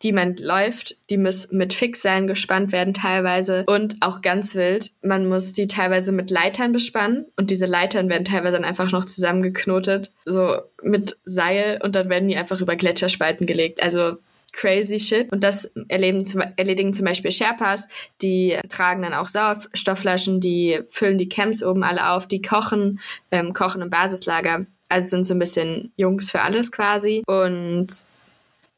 die 0.03 0.13
man 0.13 0.37
läuft, 0.37 0.97
die 1.11 1.17
muss 1.17 1.51
mit 1.53 1.73
Fixseilen 1.73 2.27
gespannt 2.27 2.73
werden 2.73 2.95
teilweise 2.95 3.65
und 3.67 3.97
auch 4.01 4.23
ganz 4.23 4.55
wild. 4.55 4.91
Man 5.03 5.29
muss 5.29 5.53
die 5.53 5.69
teilweise 5.69 6.13
mit 6.13 6.31
Leitern 6.31 6.73
bespannen 6.73 7.27
und 7.37 7.51
diese 7.51 7.67
Leitern 7.67 8.09
werden 8.09 8.25
teilweise 8.25 8.57
dann 8.57 8.65
einfach 8.65 8.91
noch 8.91 9.05
zusammengeknotet, 9.05 10.13
so 10.25 10.57
mit 10.83 11.17
Seil 11.25 11.81
und 11.83 11.97
dann 11.97 12.09
werden 12.09 12.29
die 12.29 12.37
einfach 12.37 12.61
über 12.61 12.77
Gletscherspalten 12.77 13.47
gelegt. 13.47 13.83
Also 13.83 14.17
crazy 14.53 14.99
shit. 14.99 15.31
Und 15.33 15.43
das 15.43 15.65
erleben, 15.89 16.25
erledigen 16.57 16.93
zum 16.93 17.07
Beispiel 17.07 17.33
Sherpas, 17.33 17.89
die 18.21 18.59
tragen 18.69 19.03
dann 19.03 19.15
auch 19.15 19.29
Sauerstoffflaschen, 19.29 20.41
die 20.41 20.81
füllen 20.87 21.19
die 21.19 21.29
Camps 21.29 21.63
oben 21.63 21.83
alle 21.83 22.11
auf, 22.11 22.27
die 22.27 22.43
kochen, 22.43 23.01
ähm, 23.31 23.53
kochen 23.53 23.83
im 23.83 23.91
Basislager. 23.91 24.67
Also 24.89 25.09
sind 25.09 25.25
so 25.25 25.35
ein 25.35 25.39
bisschen 25.39 25.93
Jungs 25.97 26.31
für 26.31 26.43
alles 26.43 26.71
quasi. 26.71 27.23
Und 27.27 28.07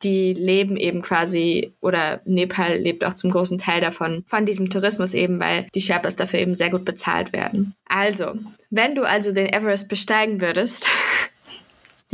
die 0.04 0.34
leben 0.34 0.76
eben 0.76 1.02
quasi, 1.02 1.72
oder 1.80 2.20
Nepal 2.24 2.76
lebt 2.76 3.04
auch 3.04 3.14
zum 3.14 3.30
großen 3.30 3.58
Teil 3.58 3.80
davon, 3.80 4.24
von 4.28 4.44
diesem 4.44 4.68
Tourismus 4.68 5.14
eben, 5.14 5.40
weil 5.40 5.66
die 5.74 5.80
Sherpas 5.80 6.14
dafür 6.14 6.40
eben 6.40 6.54
sehr 6.54 6.70
gut 6.70 6.84
bezahlt 6.84 7.32
werden. 7.32 7.74
Also, 7.88 8.34
wenn 8.70 8.94
du 8.94 9.02
also 9.02 9.32
den 9.32 9.46
Everest 9.46 9.88
besteigen 9.88 10.40
würdest, 10.40 10.88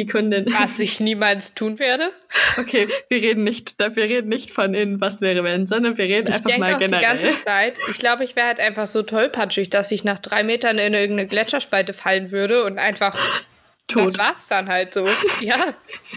die 0.01 0.07
Kundin. 0.07 0.47
Was 0.59 0.79
ich 0.79 1.01
niemals 1.01 1.55
tun 1.55 1.79
werde. 1.79 2.11
Okay, 2.59 2.89
wir 3.09 3.21
reden 3.21 3.45
nicht, 3.45 3.79
wir 3.79 3.97
reden 3.97 4.29
nicht 4.29 4.51
von 4.51 4.73
in 4.75 5.01
was 5.01 5.21
wäre 5.21 5.45
wenn, 5.45 5.67
sondern 5.67 5.99
wir 5.99 6.07
reden 6.07 6.29
ich 6.29 6.35
einfach 6.37 6.59
mal 6.59 6.77
generell. 6.79 7.19
Die 7.19 7.25
ganze 7.25 7.45
Zeit, 7.45 7.75
ich 7.91 7.99
glaube, 7.99 8.25
ich 8.25 8.35
wäre 8.35 8.47
halt 8.47 8.61
einfach 8.61 8.87
so 8.87 9.03
tollpatschig, 9.03 9.69
dass 9.71 9.91
ich 9.93 10.05
nach 10.05 10.19
drei 10.19 10.43
Metern 10.43 10.79
in 10.79 10.95
irgendeine 10.95 11.27
Gletscherspalte 11.29 11.93
fallen 11.93 12.31
würde 12.31 12.65
und 12.65 12.79
einfach 12.79 13.17
tot. 13.89 14.19
Das 14.19 14.27
war's 14.27 14.49
dann 14.49 14.69
halt 14.69 14.95
so. 14.95 15.07
Ja. 15.41 15.75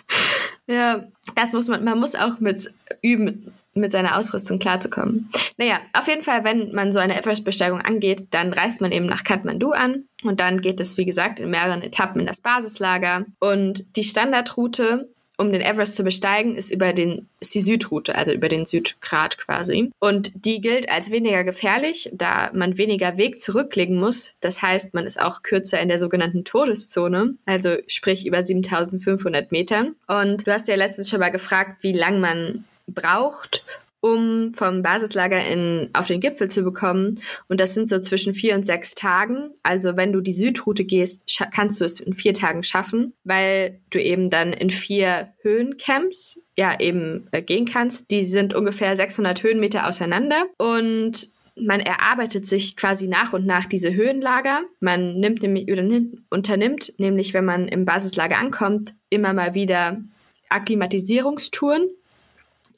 ja, 0.68 1.06
das 1.36 1.54
muss 1.54 1.68
man, 1.68 1.84
man 1.84 2.00
muss 2.00 2.16
auch 2.16 2.40
mit 2.40 2.72
üben, 3.02 3.54
mit 3.74 3.92
seiner 3.92 4.18
Ausrüstung 4.18 4.60
klarzukommen. 4.60 5.30
Naja, 5.58 5.80
auf 5.94 6.08
jeden 6.08 6.24
Fall, 6.24 6.44
wenn 6.44 6.74
man 6.74 6.92
so 6.92 7.00
eine 7.00 7.18
Everest-Besteigung 7.18 7.82
angeht, 7.82 8.28
dann 8.32 8.54
reist 8.54 8.82
man 8.82 8.92
eben 8.92 9.06
nach 9.06 9.24
Kathmandu 9.24 9.72
an 9.72 10.06
und 10.24 10.40
dann 10.40 10.62
geht 10.62 10.80
es, 10.80 10.98
wie 10.98 11.06
gesagt, 11.06 11.40
in 11.40 11.50
mehreren 11.50 11.82
Etappen 11.82 12.22
in 12.22 12.28
das 12.28 12.42
Basislager. 12.42 13.26
Und 13.40 13.96
die 13.96 14.04
Standardroute 14.04 15.10
um 15.38 15.52
den 15.52 15.62
Everest 15.62 15.96
zu 15.96 16.04
besteigen, 16.04 16.56
ist 16.56 16.72
über 16.72 16.94
den, 16.94 17.28
ist 17.40 17.56
die 17.56 17.62
Südroute, 17.62 18.16
also 18.16 18.32
über 18.32 18.50
den 18.50 18.66
Südgrat 18.66 19.38
quasi. 19.38 19.92
Und 20.00 20.32
die 20.36 20.62
gilt 20.62 20.90
als 20.90 21.12
weniger 21.12 21.44
gefährlich, 21.44 22.10
da 22.14 22.52
man 22.54 22.78
weniger 22.78 23.18
Weg 23.18 23.40
zurücklegen 23.40 24.00
muss. 24.00 24.36
Das 24.42 24.62
heißt, 24.62 24.94
man 24.94 25.06
ist 25.06 25.20
auch 25.20 25.42
kürzer 25.42 25.80
in 25.80 25.90
der 25.90 25.98
sogenannten 25.98 26.44
Todeszone, 26.44 27.36
also 27.46 27.78
sprich 27.88 28.26
über 28.26 28.46
7500 28.46 29.52
Metern. 29.52 29.96
Und 30.08 30.46
du 30.48 30.52
hast 30.52 30.68
ja 30.68 30.76
letztens 30.76 31.10
schon 31.10 31.20
mal 31.20 31.32
gefragt, 31.32 31.84
wie 31.84 31.94
lang 31.94 32.20
man 32.20 32.66
braucht, 32.88 33.64
um 34.04 34.52
vom 34.52 34.82
Basislager 34.82 35.46
in, 35.46 35.90
auf 35.94 36.08
den 36.08 36.20
Gipfel 36.20 36.50
zu 36.50 36.64
bekommen. 36.64 37.22
Und 37.48 37.62
das 37.62 37.74
sind 37.74 37.88
so 37.88 38.00
zwischen 38.00 38.34
vier 38.34 38.54
und 38.54 38.66
sechs 38.66 38.96
Tagen. 38.96 39.52
Also 39.64 39.96
wenn 39.96 40.12
du 40.12 40.20
die 40.20 40.34
Südroute 40.34 40.84
gehst, 40.84 41.42
kannst 41.54 41.80
du 41.80 41.86
es 41.86 42.02
in 42.02 42.12
vier 42.12 42.34
Tagen 42.34 42.64
schaffen, 42.64 43.14
weil 43.24 43.80
du 43.92 44.02
eben 44.02 44.30
dann 44.30 44.52
in 44.52 44.70
vier 44.70 45.34
Höhencamps 45.42 46.44
ja 46.58 46.78
eben 46.82 47.30
äh, 47.32 47.42
gehen 47.42 47.66
kannst. 47.66 48.12
Die 48.12 48.24
sind 48.24 48.54
ungefähr 48.54 48.94
600 48.94 49.42
Höhenmeter 49.42 49.88
auseinander 49.88 50.44
und 50.58 51.30
man 51.56 51.80
erarbeitet 51.80 52.46
sich 52.46 52.76
quasi 52.76 53.08
nach 53.08 53.32
und 53.32 53.46
nach 53.46 53.68
diese 53.68 53.94
Höhenlager. 53.94 54.64
Man 54.82 55.20
nimmt 55.20 55.44
nämlich 55.44 55.72
oder 55.72 55.84
nimmt, 55.84 56.18
unternimmt 56.30 56.92
nämlich, 56.98 57.34
wenn 57.34 57.46
man 57.46 57.70
im 57.70 57.86
Basislager 57.86 58.38
ankommt, 58.38 58.96
immer 59.10 59.32
mal 59.32 59.54
wieder 59.54 60.02
Akklimatisierungstouren 60.50 61.90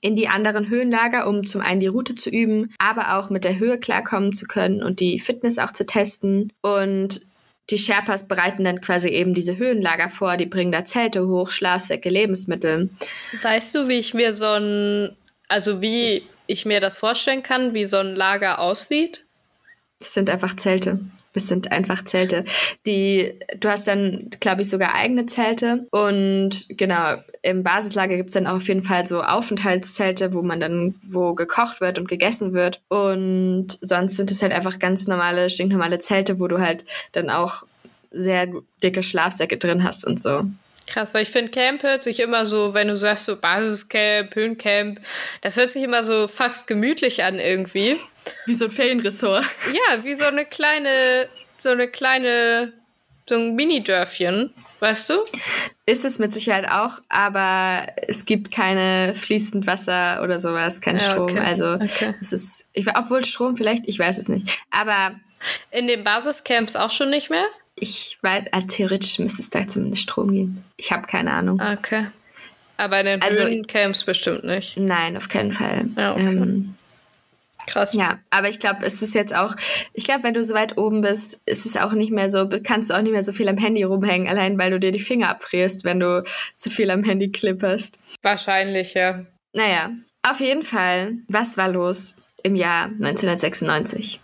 in 0.06 0.16
die 0.16 0.28
anderen 0.28 0.70
Höhenlager, 0.70 1.28
um 1.28 1.48
zum 1.48 1.62
einen 1.62 1.80
die 1.80 1.88
Route 1.88 2.14
zu 2.14 2.30
üben, 2.30 2.72
aber 2.78 3.18
auch 3.18 3.32
mit 3.32 3.44
der 3.44 3.58
Höhe 3.58 3.80
klarkommen 3.80 4.34
zu 4.34 4.46
können 4.46 4.84
und 4.84 5.00
die 5.00 5.18
Fitness 5.18 5.58
auch 5.58 5.72
zu 5.72 5.84
testen. 5.84 6.54
Und 6.62 7.22
die 7.72 7.80
Sherpas 7.80 8.28
bereiten 8.28 8.64
dann 8.64 8.82
quasi 8.82 9.10
eben 9.10 9.34
diese 9.34 9.58
Höhenlager 9.58 10.10
vor, 10.10 10.38
die 10.38 10.46
bringen 10.46 10.72
da 10.72 10.86
Zelte 10.86 11.28
hoch, 11.28 11.50
Schlafsäcke, 11.50 12.10
Lebensmittel. 12.10 12.92
Weißt 13.42 13.74
du, 13.74 13.88
wie 13.88 13.98
ich 13.98 14.14
mir 14.14 14.36
so 14.36 14.46
ein, 14.46 15.16
also 15.48 15.82
wie 15.82 16.22
ich 16.46 16.68
mir 16.68 16.82
das 16.82 16.96
vorstellen 16.96 17.42
kann, 17.42 17.74
wie 17.74 17.86
so 17.86 17.98
ein 17.98 18.16
Lager 18.16 18.60
aussieht? 18.60 19.26
Das 19.98 20.14
sind 20.14 20.30
einfach 20.30 20.56
Zelte. 20.56 21.00
Das 21.36 21.48
sind 21.48 21.72
einfach 21.72 22.04
Zelte. 22.06 22.46
Die, 22.86 23.38
du 23.60 23.70
hast 23.70 23.88
dann, 23.88 24.30
glaube 24.40 24.62
ich, 24.62 24.70
sogar 24.70 24.96
eigene 24.96 25.26
Zelte. 25.26 25.86
Und 25.92 26.66
genau, 26.70 27.16
im 27.42 27.64
Basislager 27.64 28.16
gibt 28.16 28.30
es 28.30 28.34
dann 28.34 28.48
auch 28.48 28.56
auf 28.56 28.68
jeden 28.68 28.84
Fall 28.84 29.06
so 29.06 29.22
Aufenthaltszelte, 29.22 30.34
wo 30.34 30.42
man 30.42 30.60
dann, 30.60 30.96
wo 31.04 31.36
gekocht 31.36 31.82
wird 31.82 32.00
und 32.00 32.08
gegessen 32.08 32.54
wird. 32.54 32.82
Und 32.88 33.78
sonst 33.82 34.18
sind 34.18 34.32
es 34.32 34.42
halt 34.42 34.54
einfach 34.54 34.80
ganz 34.80 35.08
normale, 35.08 35.50
stinknormale 35.50 36.00
Zelte, 36.00 36.40
wo 36.40 36.48
du 36.48 36.60
halt 36.60 36.86
dann 37.12 37.30
auch 37.30 37.64
sehr 38.12 38.48
dicke 38.82 39.04
Schlafsäcke 39.04 39.58
drin 39.58 39.84
hast 39.84 40.06
und 40.06 40.20
so. 40.20 40.46
Krass, 40.88 41.14
weil 41.14 41.24
ich 41.24 41.30
finde, 41.30 41.52
Camp 41.52 41.82
hört 41.84 42.04
sich 42.04 42.20
immer 42.20 42.46
so, 42.46 42.74
wenn 42.74 42.88
du 42.88 42.96
sagst 42.96 43.26
so 43.26 43.36
Basiscamp, 43.36 44.36
Höhencamp, 44.36 45.00
das 45.42 45.58
hört 45.58 45.72
sich 45.72 45.84
immer 45.84 46.04
so 46.04 46.28
fast 46.28 46.68
gemütlich 46.68 47.24
an 47.24 47.40
irgendwie. 47.40 47.98
Wie 48.46 48.54
so 48.54 48.66
ein 48.66 48.72
Ferienressort. 48.72 49.46
Ja, 49.74 50.04
wie 50.04 50.16
so 50.16 50.26
eine 50.26 50.46
kleine, 50.46 51.28
so 51.58 51.70
eine 51.70 51.88
kleine, 51.88 52.74
so 53.28 53.36
ein 53.36 53.56
Mini-Dörfchen, 53.56 54.54
weißt 54.80 55.10
du? 55.10 55.24
Ist 55.86 56.06
es 56.06 56.20
mit 56.20 56.34
Sicherheit 56.34 56.70
auch, 56.70 57.00
aber 57.10 57.88
es 58.08 58.26
gibt 58.26 58.52
keine 58.52 59.14
fließend 59.16 59.68
Wasser 59.68 60.22
oder 60.24 60.40
sowas, 60.40 60.82
kein 60.82 60.98
ja, 60.98 61.04
Strom. 61.04 61.32
Okay. 61.32 61.40
Also 61.40 61.74
okay. 61.74 62.14
es 62.22 62.34
ist, 62.34 62.66
ich 62.74 62.88
obwohl 62.96 63.24
Strom 63.24 63.56
vielleicht, 63.56 63.88
ich 63.88 64.00
weiß 64.00 64.18
es 64.18 64.30
nicht. 64.30 64.60
Aber 64.72 65.16
in 65.72 65.88
den 65.88 66.04
Basiscamps 66.04 66.76
auch 66.76 66.92
schon 66.92 67.10
nicht 67.10 67.30
mehr? 67.30 67.46
Ich 67.80 68.18
weiß, 68.22 68.46
also 68.52 68.68
theoretisch 68.68 69.20
müsste 69.20 69.42
es 69.42 69.50
da 69.50 69.68
zumindest 69.68 70.04
Strom 70.04 70.32
geben. 70.32 70.64
Ich 70.78 70.92
habe 70.92 71.08
keine 71.08 71.34
Ahnung. 71.34 71.62
Okay. 71.62 72.08
Aber 72.78 73.00
in 73.00 73.06
den 73.06 73.22
also, 73.22 73.44
Höhencamps 73.44 74.04
bestimmt 74.04 74.44
nicht. 74.44 74.78
Nein, 74.78 75.18
auf 75.18 75.30
keinen 75.30 75.52
Fall. 75.52 75.86
Ja, 75.96 76.12
okay. 76.12 76.22
ähm, 76.22 76.76
Krass. 77.68 77.94
Ja, 77.94 78.20
aber 78.30 78.50
ich 78.50 78.60
glaube, 78.60 78.86
es 78.86 79.02
ist 79.02 79.16
jetzt 79.16 79.36
auch, 79.36 79.56
ich 79.94 80.04
glaube, 80.04 80.24
wenn 80.24 80.34
du 80.34 80.44
so 80.44 80.54
weit 80.54 80.78
oben 80.78 81.02
bist, 81.02 81.40
ist 81.46 81.66
es 81.66 81.78
auch 81.78 81.94
nicht 81.94 82.12
mehr 82.12 82.30
so, 82.30 82.48
kannst 82.64 82.90
du 82.90 82.94
auch 82.94 83.02
nicht 83.02 83.12
mehr 83.12 83.22
so 83.22 83.34
viel 83.34 83.50
am 83.50 83.58
Handy 83.58 83.84
rumhängen, 83.84 84.28
allein 84.28 84.58
weil 84.58 84.72
du 84.72 84.80
dir 84.80 84.92
die 84.92 85.00
Finger 85.00 85.30
abfrierst, 85.30 85.84
wenn 85.84 86.00
du 86.00 86.24
zu 86.56 86.70
viel 86.70 86.92
am 86.92 87.04
Handy 87.04 87.32
klipperst. 87.32 87.98
Wahrscheinlich, 88.22 88.94
ja. 88.94 89.26
Naja, 89.54 89.92
auf 90.28 90.40
jeden 90.40 90.64
Fall, 90.64 91.14
was 91.28 91.58
war 91.58 91.70
los 91.70 92.16
im 92.44 92.56
Jahr 92.56 92.86
1996? 92.86 94.20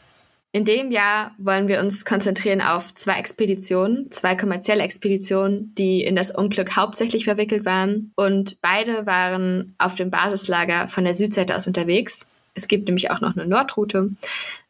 In 0.54 0.66
dem 0.66 0.92
Jahr 0.92 1.34
wollen 1.38 1.70
wir 1.70 1.80
uns 1.80 2.04
konzentrieren 2.04 2.60
auf 2.60 2.94
zwei 2.94 3.18
Expeditionen, 3.18 4.12
zwei 4.12 4.36
kommerzielle 4.36 4.84
Expeditionen, 4.84 5.74
die 5.78 6.04
in 6.04 6.18
das 6.18 6.30
Unglück 6.30 6.76
hauptsächlich 6.76 7.24
verwickelt 7.24 7.64
waren. 7.64 8.12
Und 8.18 8.58
beide 8.62 9.06
waren 9.06 9.74
auf 9.78 9.96
dem 9.96 10.10
Basislager 10.10 10.90
von 10.90 11.06
der 11.06 11.14
Südseite 11.14 11.56
aus 11.56 11.68
unterwegs. 11.68 12.26
Es 12.54 12.68
gibt 12.68 12.88
nämlich 12.88 13.12
auch 13.12 13.22
noch 13.22 13.36
eine 13.36 13.48
Nordroute, 13.48 14.10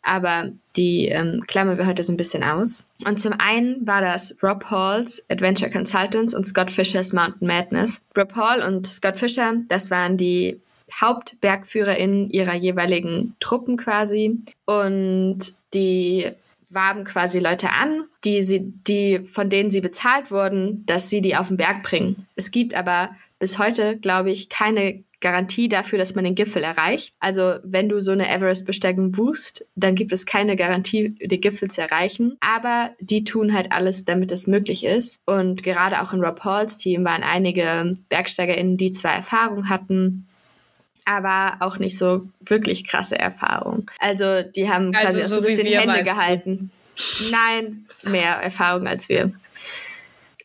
aber 0.04 0.52
die 0.76 1.08
ähm, 1.08 1.44
klammern 1.48 1.78
wir 1.78 1.88
heute 1.88 2.04
so 2.04 2.14
ein 2.14 2.18
bisschen 2.18 2.44
aus. 2.44 2.86
Und 3.06 3.20
zum 3.20 3.34
einen 3.40 3.86
war 3.88 4.02
das 4.02 4.36
Rob 4.44 4.66
Halls 4.66 5.24
Adventure 5.30 5.72
Consultants 5.72 6.34
und 6.34 6.46
Scott 6.46 6.70
Fishers 6.70 7.14
Mountain 7.14 7.48
Madness. 7.48 8.02
Rob 8.18 8.36
Hall 8.36 8.62
und 8.62 8.88
Scott 8.88 9.18
Fisher, 9.18 9.56
das 9.68 9.90
waren 9.90 10.18
die 10.18 10.60
HauptbergführerInnen 11.00 12.30
ihrer 12.30 12.56
jeweiligen 12.56 13.36
Truppen 13.40 13.78
quasi. 13.78 14.40
Und 14.66 15.54
die 15.74 16.32
warben 16.70 17.04
quasi 17.04 17.40
Leute 17.40 17.70
an, 17.72 18.06
die 18.24 18.42
sie, 18.42 18.62
die, 18.88 19.26
von 19.26 19.50
denen 19.50 19.72
sie 19.72 19.82
bezahlt 19.82 20.32
wurden, 20.32 20.86
dass 20.86 21.10
sie 21.10 21.22
die 21.22 21.36
auf 21.36 21.48
den 21.48 21.58
Berg 21.58 21.84
bringen. 21.84 22.28
Es 22.36 22.52
gibt 22.52 22.74
aber 22.74 23.10
bis 23.42 23.58
heute, 23.58 23.98
glaube 23.98 24.30
ich, 24.30 24.50
keine 24.50 25.04
Garantie 25.20 25.68
dafür, 25.68 25.98
dass 25.98 26.14
man 26.14 26.24
den 26.24 26.36
Gipfel 26.36 26.64
erreicht. 26.64 27.14
Also 27.20 27.56
wenn 27.64 27.90
du 27.90 28.00
so 28.00 28.12
eine 28.12 28.30
Everest-Besteigung 28.30 29.12
buchst, 29.12 29.66
dann 29.76 29.96
gibt 29.96 30.12
es 30.12 30.28
keine 30.28 30.56
Garantie, 30.56 31.16
den 31.20 31.42
Gipfel 31.42 31.68
zu 31.68 31.82
erreichen. 31.82 32.38
Aber 32.40 32.92
die 33.00 33.24
tun 33.24 33.54
halt 33.54 33.72
alles, 33.72 34.06
damit 34.06 34.32
es 34.32 34.46
möglich 34.46 34.86
ist. 34.86 35.22
Und 35.26 35.64
gerade 35.64 36.02
auch 36.02 36.14
in 36.14 36.24
Rob 36.24 36.40
Halls 36.44 36.78
Team 36.78 37.04
waren 37.04 37.24
einige 37.24 37.98
BergsteigerInnen, 38.10 38.78
die 38.78 38.92
zwar 38.92 39.14
Erfahrung 39.14 39.70
hatten, 39.70 40.28
aber 41.06 41.58
auch 41.62 41.80
nicht 41.80 41.98
so 41.98 42.30
wirklich 42.42 42.88
krasse 42.88 43.18
Erfahrung. 43.18 43.90
Also 44.00 44.44
die 44.56 44.70
haben 44.70 44.94
also 44.94 45.20
quasi 45.20 45.24
so, 45.24 45.36
so 45.36 45.42
ein 45.42 45.48
bisschen 45.48 45.68
Hände 45.68 46.04
gehalten. 46.04 46.72
Nein, 47.32 47.88
mehr 48.04 48.36
Erfahrung 48.36 48.86
als 48.86 49.10
wir. 49.10 49.34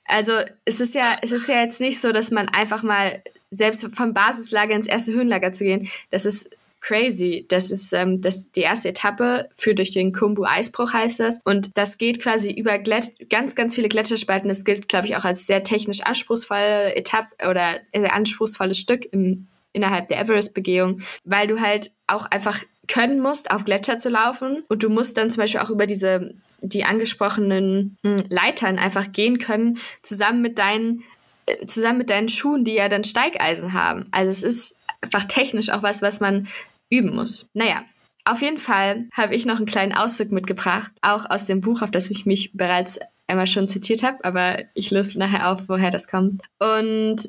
Also 0.08 0.32
es 0.64 0.80
ist 0.80 0.94
ja, 0.94 1.16
es 1.22 1.32
ist 1.32 1.48
ja 1.48 1.60
jetzt 1.62 1.80
nicht 1.80 2.00
so, 2.00 2.12
dass 2.12 2.30
man 2.30 2.48
einfach 2.48 2.82
mal 2.82 3.22
selbst 3.50 3.86
vom 3.94 4.14
Basislager 4.14 4.74
ins 4.74 4.86
erste 4.86 5.12
Höhenlager 5.12 5.52
zu 5.52 5.64
gehen, 5.64 5.88
das 6.10 6.26
ist 6.26 6.50
crazy. 6.86 7.44
Das 7.48 7.70
ist 7.70 7.92
ähm, 7.92 8.20
das, 8.20 8.50
die 8.52 8.60
erste 8.60 8.90
Etappe 8.90 9.48
führt 9.54 9.78
durch 9.78 9.90
den 9.90 10.12
Kumbu-Eisbruch, 10.12 10.92
heißt 10.92 11.18
das. 11.18 11.40
Und 11.44 11.76
das 11.76 11.98
geht 11.98 12.22
quasi 12.22 12.52
über 12.52 12.78
Glett 12.78 13.12
ganz, 13.28 13.56
ganz 13.56 13.74
viele 13.74 13.88
Gletscherspalten. 13.88 14.48
Das 14.48 14.64
gilt, 14.64 14.88
glaube 14.88 15.06
ich, 15.06 15.16
auch 15.16 15.24
als 15.24 15.46
sehr 15.46 15.64
technisch 15.64 16.02
anspruchsvolle 16.02 16.94
Etappe 16.94 17.48
oder 17.48 17.80
sehr 17.92 18.14
anspruchsvolles 18.14 18.78
Stück 18.78 19.12
im 19.12 19.48
innerhalb 19.72 20.08
der 20.08 20.18
Everest-Begehung, 20.18 21.02
weil 21.24 21.46
du 21.46 21.60
halt 21.60 21.90
auch 22.06 22.24
einfach 22.26 22.62
können 22.88 23.20
musst, 23.20 23.50
auf 23.50 23.64
Gletscher 23.64 23.98
zu 23.98 24.08
laufen 24.08 24.64
und 24.68 24.82
du 24.82 24.88
musst 24.88 25.18
dann 25.18 25.28
zum 25.28 25.42
Beispiel 25.42 25.60
auch 25.60 25.68
über 25.68 25.86
diese 25.86 26.34
die 26.60 26.84
angesprochenen 26.84 27.98
hm, 28.04 28.16
Leitern 28.28 28.78
einfach 28.78 29.12
gehen 29.12 29.38
können, 29.38 29.78
zusammen 30.02 30.42
mit 30.42 30.58
deinen 30.58 31.04
äh, 31.46 31.66
zusammen 31.66 31.98
mit 31.98 32.10
deinen 32.10 32.28
Schuhen, 32.28 32.64
die 32.64 32.74
ja 32.74 32.88
dann 32.88 33.04
Steigeisen 33.04 33.72
haben. 33.72 34.06
Also 34.10 34.30
es 34.30 34.42
ist 34.42 34.76
einfach 35.00 35.24
technisch 35.24 35.70
auch 35.70 35.82
was, 35.82 36.02
was 36.02 36.20
man 36.20 36.48
üben 36.90 37.14
muss. 37.14 37.48
Naja, 37.54 37.84
auf 38.24 38.42
jeden 38.42 38.58
Fall 38.58 39.06
habe 39.16 39.34
ich 39.34 39.46
noch 39.46 39.56
einen 39.56 39.66
kleinen 39.66 39.94
Auszug 39.94 40.32
mitgebracht, 40.32 40.90
auch 41.00 41.28
aus 41.30 41.44
dem 41.44 41.60
Buch, 41.60 41.82
auf 41.82 41.90
das 41.90 42.10
ich 42.10 42.26
mich 42.26 42.50
bereits 42.52 42.98
einmal 43.28 43.46
schon 43.46 43.68
zitiert 43.68 44.02
habe, 44.02 44.24
aber 44.24 44.58
ich 44.74 44.90
löse 44.90 45.18
nachher 45.18 45.50
auf, 45.50 45.68
woher 45.68 45.90
das 45.90 46.08
kommt. 46.08 46.42
Und 46.58 47.28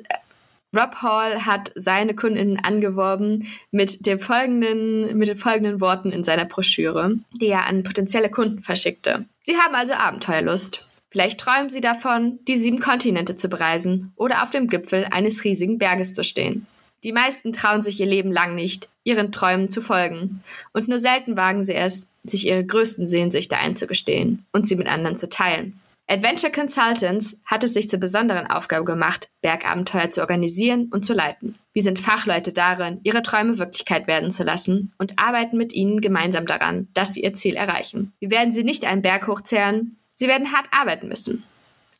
Rob 0.76 0.96
Hall 0.96 1.46
hat 1.46 1.72
seine 1.76 2.14
Kundinnen 2.14 2.58
angeworben 2.58 3.48
mit, 3.70 4.06
dem 4.06 4.18
folgenden, 4.18 5.16
mit 5.16 5.28
den 5.28 5.36
folgenden 5.36 5.80
Worten 5.80 6.10
in 6.10 6.24
seiner 6.24 6.44
Broschüre, 6.44 7.18
die 7.40 7.48
er 7.48 7.66
an 7.66 7.82
potenzielle 7.82 8.30
Kunden 8.30 8.60
verschickte. 8.60 9.24
Sie 9.40 9.56
haben 9.56 9.74
also 9.74 9.94
Abenteuerlust. 9.94 10.86
Vielleicht 11.10 11.40
träumen 11.40 11.70
Sie 11.70 11.80
davon, 11.80 12.38
die 12.46 12.56
sieben 12.56 12.80
Kontinente 12.80 13.34
zu 13.34 13.48
bereisen 13.48 14.12
oder 14.16 14.42
auf 14.42 14.50
dem 14.50 14.68
Gipfel 14.68 15.06
eines 15.10 15.42
riesigen 15.44 15.78
Berges 15.78 16.14
zu 16.14 16.22
stehen. 16.22 16.66
Die 17.02 17.12
meisten 17.12 17.52
trauen 17.52 17.80
sich 17.80 17.98
ihr 18.00 18.06
Leben 18.06 18.32
lang 18.32 18.54
nicht, 18.54 18.90
ihren 19.04 19.32
Träumen 19.32 19.68
zu 19.68 19.80
folgen. 19.80 20.32
Und 20.74 20.88
nur 20.88 20.98
selten 20.98 21.36
wagen 21.36 21.64
sie 21.64 21.74
es, 21.74 22.08
sich 22.24 22.46
ihre 22.46 22.64
größten 22.64 23.06
Sehnsüchte 23.06 23.56
einzugestehen 23.56 24.44
und 24.52 24.66
sie 24.66 24.76
mit 24.76 24.88
anderen 24.88 25.16
zu 25.16 25.28
teilen. 25.28 25.80
Adventure 26.10 26.50
Consultants 26.50 27.38
hat 27.44 27.64
es 27.64 27.74
sich 27.74 27.90
zur 27.90 28.00
besonderen 28.00 28.46
Aufgabe 28.46 28.86
gemacht, 28.86 29.28
Bergabenteuer 29.42 30.08
zu 30.08 30.22
organisieren 30.22 30.88
und 30.90 31.04
zu 31.04 31.12
leiten. 31.12 31.58
Wir 31.74 31.82
sind 31.82 31.98
Fachleute 31.98 32.54
darin, 32.54 33.00
ihre 33.02 33.20
Träume 33.20 33.58
Wirklichkeit 33.58 34.06
werden 34.06 34.30
zu 34.30 34.42
lassen 34.42 34.94
und 34.96 35.18
arbeiten 35.18 35.58
mit 35.58 35.74
ihnen 35.74 36.00
gemeinsam 36.00 36.46
daran, 36.46 36.88
dass 36.94 37.12
sie 37.12 37.22
ihr 37.22 37.34
Ziel 37.34 37.56
erreichen. 37.56 38.14
Wir 38.20 38.30
werden 38.30 38.54
sie 38.54 38.64
nicht 38.64 38.86
einen 38.86 39.02
Berg 39.02 39.28
hochzehren, 39.28 39.98
sie 40.16 40.28
werden 40.28 40.50
hart 40.50 40.66
arbeiten 40.70 41.08
müssen. 41.08 41.44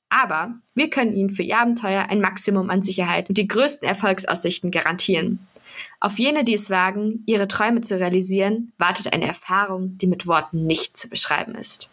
Aber 0.09 0.55
wir 0.75 0.89
können 0.89 1.13
ihnen 1.13 1.29
für 1.29 1.43
ihr 1.43 1.59
Abenteuer 1.59 2.07
ein 2.09 2.23
Maximum 2.23 2.71
an 2.71 2.81
Sicherheit 2.81 3.29
und 3.29 3.37
die 3.37 3.47
größten 3.47 3.87
Erfolgsaussichten 3.87 4.71
garantieren. 4.71 5.47
Auf 6.01 6.19
jene, 6.19 6.45
die 6.45 6.55
es 6.55 6.71
wagen, 6.71 7.25
ihre 7.27 7.47
Träume 7.47 7.83
zu 7.83 7.99
realisieren, 7.99 8.73
wartet 8.79 9.13
eine 9.13 9.27
Erfahrung, 9.27 9.99
die 9.99 10.07
mit 10.07 10.27
Worten 10.27 10.65
nicht 10.67 10.97
zu 10.97 11.11
beschreiben 11.11 11.55
ist. 11.55 11.91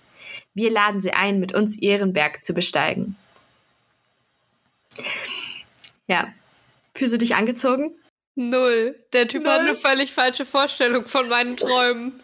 Wir 0.55 0.71
laden 0.71 1.01
Sie 1.01 1.11
ein, 1.11 1.39
mit 1.39 1.53
uns 1.53 1.77
Ihren 1.77 2.13
Berg 2.13 2.43
zu 2.43 2.53
besteigen. 2.53 3.17
Ja. 6.07 6.33
Fühlst 6.95 7.13
du 7.13 7.17
dich 7.17 7.35
angezogen? 7.35 7.93
Null. 8.35 8.95
Der 9.11 9.27
Typ 9.27 9.43
Null. 9.43 9.51
hat 9.51 9.59
eine 9.59 9.75
völlig 9.75 10.13
falsche 10.13 10.45
Vorstellung 10.45 11.07
von 11.07 11.27
meinen 11.27 11.57
Träumen. 11.57 12.13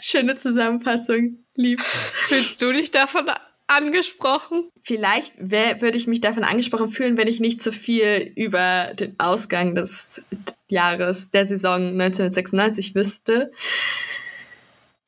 Schöne 0.00 0.36
Zusammenfassung. 0.36 1.44
Lieb's. 1.56 2.00
Fühlst 2.20 2.62
du 2.62 2.72
dich 2.72 2.92
davon 2.92 3.28
angesprochen? 3.66 4.70
Vielleicht 4.80 5.34
würde 5.38 5.96
ich 5.96 6.06
mich 6.06 6.20
davon 6.20 6.44
angesprochen 6.44 6.88
fühlen, 6.88 7.16
wenn 7.16 7.26
ich 7.26 7.40
nicht 7.40 7.60
so 7.60 7.72
viel 7.72 8.32
über 8.36 8.92
den 8.94 9.18
Ausgang 9.18 9.74
des 9.74 10.22
Jahres, 10.68 11.30
der 11.30 11.46
Saison 11.46 12.00
1996 12.00 12.94
wüsste 12.94 13.50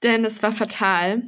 denn 0.02 0.24
es 0.24 0.42
war 0.42 0.52
fatal. 0.52 1.22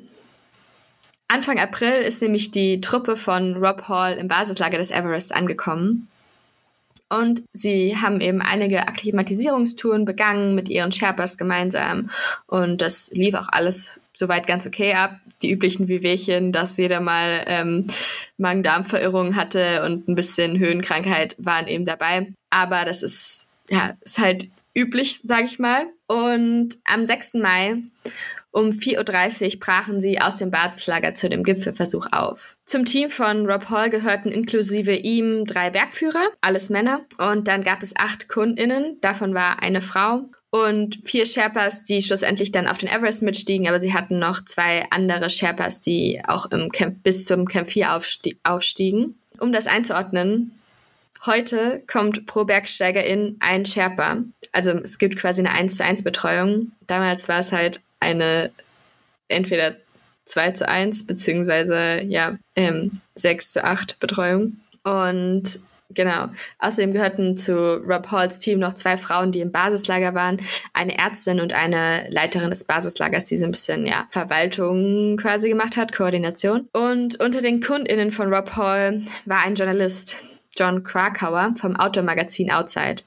Anfang 1.29 1.59
April 1.59 2.03
ist 2.03 2.23
nämlich 2.23 2.51
die 2.51 2.81
Truppe 2.81 3.17
von 3.17 3.55
Rob 3.55 3.89
Hall 3.89 4.15
im 4.15 4.29
Basislager 4.29 4.79
des 4.79 4.91
Everest 4.91 5.35
angekommen. 5.35 6.09
Und 7.09 7.43
sie 7.53 7.97
haben 7.97 8.21
eben 8.21 8.41
einige 8.41 8.87
Akklimatisierungstouren 8.87 10.05
begangen 10.05 10.55
mit 10.55 10.69
ihren 10.69 10.93
Sherpas 10.93 11.39
gemeinsam. 11.39 12.11
Und 12.47 12.81
das 12.81 13.11
lief 13.13 13.35
auch 13.35 13.49
alles 13.51 14.01
soweit 14.13 14.47
ganz 14.47 14.67
okay 14.67 14.95
ab. 14.95 15.19
Die 15.43 15.51
üblichen 15.51 15.89
Wehwehchen, 15.89 16.53
dass 16.53 16.77
jeder 16.77 17.01
mal 17.01 17.45
ähm, 17.47 17.87
Magen-Darm-Verirrung 18.39 19.35
hatte 19.35 19.85
und 19.85 20.09
ein 20.09 20.15
bisschen 20.15 20.59
Höhenkrankheit 20.59 21.35
waren 21.39 21.67
eben 21.67 21.85
dabei. 21.85 22.33
Aber 22.51 22.85
das 22.85 23.03
ist, 23.03 23.49
ja, 23.69 23.95
ist 24.03 24.19
halt 24.19 24.49
üblich, 24.77 25.21
sag 25.25 25.45
ich 25.45 25.59
mal. 25.59 25.87
Und 26.07 26.79
am 26.85 27.05
6. 27.05 27.35
Mai 27.35 27.77
um 28.53 28.71
4.30 28.71 29.55
Uhr 29.55 29.61
brachen 29.61 30.01
sie 30.01 30.21
aus 30.21 30.37
dem 30.37 30.51
Basislager 30.51 31.15
zu 31.15 31.29
dem 31.29 31.45
Gipfelversuch 31.45 32.07
auf. 32.11 32.57
Zum 32.65 32.85
Team 32.85 33.09
von 33.11 33.49
Rob 33.49 33.71
Hall 33.71 33.91
gehörten 33.91 34.31
inklusive 34.31 34.95
ihm 34.95 35.45
drei 35.45 35.71
Bergführer, 35.71 36.31
alles 36.41 36.69
Männer. 36.69 37.03
Und 37.19 37.47
dann 37.47 37.63
gab 37.63 37.83
es 37.83 37.95
acht 37.97 38.29
KundInnen, 38.29 39.01
davon 39.01 39.35
war 39.35 39.63
eine 39.63 39.83
Frau. 39.83 40.29
Und 40.53 40.99
vier 41.05 41.27
Sherpas, 41.27 41.85
die 41.85 42.03
schlussendlich 42.03 42.51
dann 42.51 42.67
auf 42.67 42.79
den 42.79 42.89
Everest 42.89 43.23
mitstiegen, 43.23 43.69
aber 43.69 43.79
sie 43.79 43.95
hatten 43.95 44.19
noch 44.19 44.45
zwei 44.45 44.85
andere 44.91 45.31
Sherpas, 45.31 45.81
die 45.81 46.21
auch 46.27 46.51
im 46.51 46.73
Camp 46.73 47.05
bis 47.05 47.25
zum 47.25 47.47
Camp 47.47 47.69
4 47.69 47.95
aufstie 47.95 48.37
aufstiegen. 48.43 49.15
Um 49.39 49.53
das 49.53 49.69
einzuordnen, 49.69 50.53
Heute 51.27 51.83
kommt 51.87 52.25
pro 52.25 52.47
Bergsteigerin 52.47 53.37
ein 53.41 53.67
Sherpa. 53.67 54.25
Also 54.53 54.71
es 54.71 54.97
gibt 54.97 55.19
quasi 55.19 55.43
eine 55.43 55.51
1 55.51 55.77
zu 55.77 55.85
1 55.85 56.03
Betreuung. 56.03 56.73
Damals 56.87 57.29
war 57.29 57.41
es 57.41 57.53
halt 57.53 57.83
eine 58.01 58.51
entweder 59.29 59.77
2 60.25 60.53
zu 60.53 60.69
1 60.69 61.07
beziehungsweise 61.07 62.03
ja, 62.03 62.39
ähm, 62.57 62.93
6 63.15 63.53
zu 63.53 63.65
8 63.65 63.99
Betreuung. 64.01 64.61
Und 64.85 65.61
genau, 65.91 66.29
außerdem 66.59 66.93
gehörten 66.93 67.37
zu 67.37 67.77
Rob 67.77 68.11
Halls 68.11 68.39
Team 68.39 68.59
noch 68.59 68.75
zwei 68.75 68.97
Frauen, 68.97 69.33
die 69.33 69.41
im 69.41 69.53
Basislager 69.53 70.15
waren, 70.15 70.41
eine 70.73 70.97
Ärztin 70.99 71.41
und 71.41 71.53
eine 71.53 72.09
Leiterin 72.09 72.51
des 72.51 72.65
Basislagers, 72.65 73.25
die 73.25 73.37
so 73.37 73.47
ein 73.47 73.51
bisschen 73.51 73.87
ja, 73.87 74.07
Verwaltung 74.11 75.17
quasi 75.17 75.49
gemacht 75.49 75.77
hat, 75.77 75.93
Koordination. 75.93 76.69
Und 76.73 77.21
unter 77.21 77.41
den 77.41 77.61
KundInnen 77.61 78.11
von 78.11 78.33
Rob 78.33 78.57
Hall 78.57 79.03
war 79.25 79.45
ein 79.45 79.55
Journalist, 79.55 80.17
John 80.59 80.85
Krakauer 80.85 81.55
vom 81.57 81.77
Outdoor-Magazin 81.77 82.51
Outside. 82.51 83.03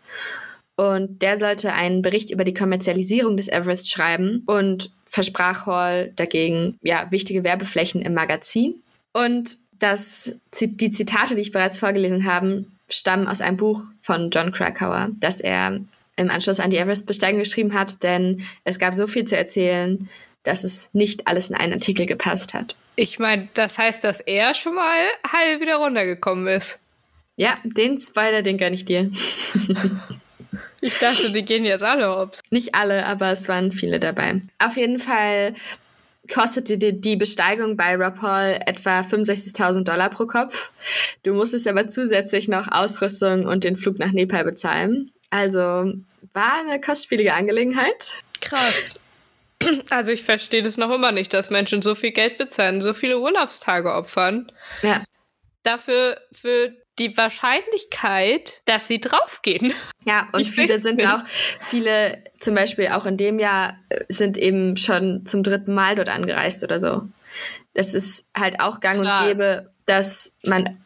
Und 0.75 1.21
der 1.21 1.37
sollte 1.37 1.73
einen 1.73 2.01
Bericht 2.01 2.31
über 2.31 2.43
die 2.43 2.53
Kommerzialisierung 2.53 3.37
des 3.37 3.47
Everest 3.47 3.91
schreiben 3.91 4.43
und 4.47 4.91
versprach 5.05 5.67
Hall 5.67 6.11
dagegen 6.15 6.79
ja, 6.81 7.07
wichtige 7.11 7.43
Werbeflächen 7.43 8.01
im 8.01 8.13
Magazin. 8.13 8.81
Und 9.11 9.57
das, 9.77 10.35
die 10.59 10.89
Zitate, 10.89 11.35
die 11.35 11.41
ich 11.41 11.51
bereits 11.51 11.77
vorgelesen 11.77 12.25
habe, 12.25 12.65
stammen 12.89 13.27
aus 13.27 13.41
einem 13.41 13.57
Buch 13.57 13.83
von 14.01 14.29
John 14.31 14.51
Krakauer, 14.51 15.09
das 15.19 15.39
er 15.39 15.81
im 16.15 16.29
Anschluss 16.29 16.59
an 16.59 16.71
die 16.71 16.77
Everest-Besteigung 16.77 17.39
geschrieben 17.39 17.73
hat, 17.73 18.03
denn 18.03 18.43
es 18.63 18.79
gab 18.79 18.93
so 18.93 19.07
viel 19.07 19.25
zu 19.25 19.37
erzählen, 19.37 20.09
dass 20.43 20.63
es 20.63 20.93
nicht 20.93 21.27
alles 21.27 21.49
in 21.49 21.55
einen 21.55 21.73
Artikel 21.73 22.05
gepasst 22.05 22.53
hat. 22.53 22.75
Ich 22.95 23.17
meine, 23.17 23.47
das 23.55 23.77
heißt, 23.77 24.03
dass 24.03 24.19
er 24.19 24.53
schon 24.53 24.75
mal 24.75 24.99
heil 25.31 25.59
wieder 25.59 25.77
runtergekommen 25.77 26.47
ist. 26.47 26.79
Ja, 27.35 27.55
den 27.63 27.97
Spoiler, 27.99 28.43
den 28.43 28.57
gönne 28.57 28.75
ich 28.75 28.85
dir. 28.85 29.11
Ich 30.83 30.99
dachte, 30.99 31.31
die 31.31 31.43
gehen 31.43 31.63
jetzt 31.63 31.81
alle 31.81 32.09
hops. 32.09 32.41
Nicht 32.49 32.75
alle, 32.75 33.05
aber 33.05 33.31
es 33.31 33.47
waren 33.47 33.71
viele 33.71 34.01
dabei. 34.01 34.41
Auf 34.59 34.75
jeden 34.75 34.99
Fall 34.99 35.53
kostete 36.31 36.77
die, 36.77 36.99
die 36.99 37.15
Besteigung 37.15 37.77
bei 37.77 37.97
Hall 37.97 38.59
etwa 38.65 38.99
65.000 38.99 39.83
Dollar 39.83 40.09
pro 40.09 40.25
Kopf. 40.25 40.71
Du 41.23 41.33
musstest 41.33 41.67
aber 41.69 41.87
zusätzlich 41.87 42.49
noch 42.49 42.69
Ausrüstung 42.69 43.45
und 43.45 43.63
den 43.63 43.77
Flug 43.77 43.97
nach 43.97 44.11
Nepal 44.11 44.43
bezahlen. 44.43 45.11
Also 45.29 45.61
war 46.33 46.59
eine 46.59 46.81
kostspielige 46.81 47.33
Angelegenheit. 47.33 48.11
Krass. 48.41 48.99
Also 49.89 50.11
ich 50.11 50.23
verstehe 50.23 50.63
das 50.63 50.75
noch 50.75 50.91
immer 50.91 51.13
nicht, 51.13 51.33
dass 51.33 51.49
Menschen 51.49 51.81
so 51.81 51.95
viel 51.95 52.11
Geld 52.11 52.37
bezahlen, 52.37 52.81
so 52.81 52.93
viele 52.93 53.19
Urlaubstage 53.19 53.93
opfern. 53.93 54.51
Ja. 54.81 55.05
Dafür 55.63 56.17
für 56.33 56.73
die 56.99 57.17
Wahrscheinlichkeit, 57.17 58.61
dass 58.65 58.87
sie 58.87 59.01
draufgehen. 59.01 59.73
Ja, 60.05 60.27
und 60.33 60.41
ich 60.41 60.51
viele 60.51 60.79
sind 60.79 60.97
nicht. 60.97 61.09
auch, 61.09 61.23
viele 61.67 62.23
zum 62.39 62.55
Beispiel 62.55 62.89
auch 62.89 63.05
in 63.05 63.17
dem 63.17 63.39
Jahr 63.39 63.77
sind 64.09 64.37
eben 64.37 64.77
schon 64.77 65.25
zum 65.25 65.43
dritten 65.43 65.73
Mal 65.73 65.95
dort 65.95 66.09
angereist 66.09 66.63
oder 66.63 66.79
so. 66.79 67.03
Das 67.73 67.93
ist 67.93 68.27
halt 68.37 68.59
auch 68.59 68.79
gang 68.79 69.01
Krass. 69.01 69.21
und 69.21 69.27
gäbe, 69.27 69.71
dass 69.85 70.33
man 70.43 70.83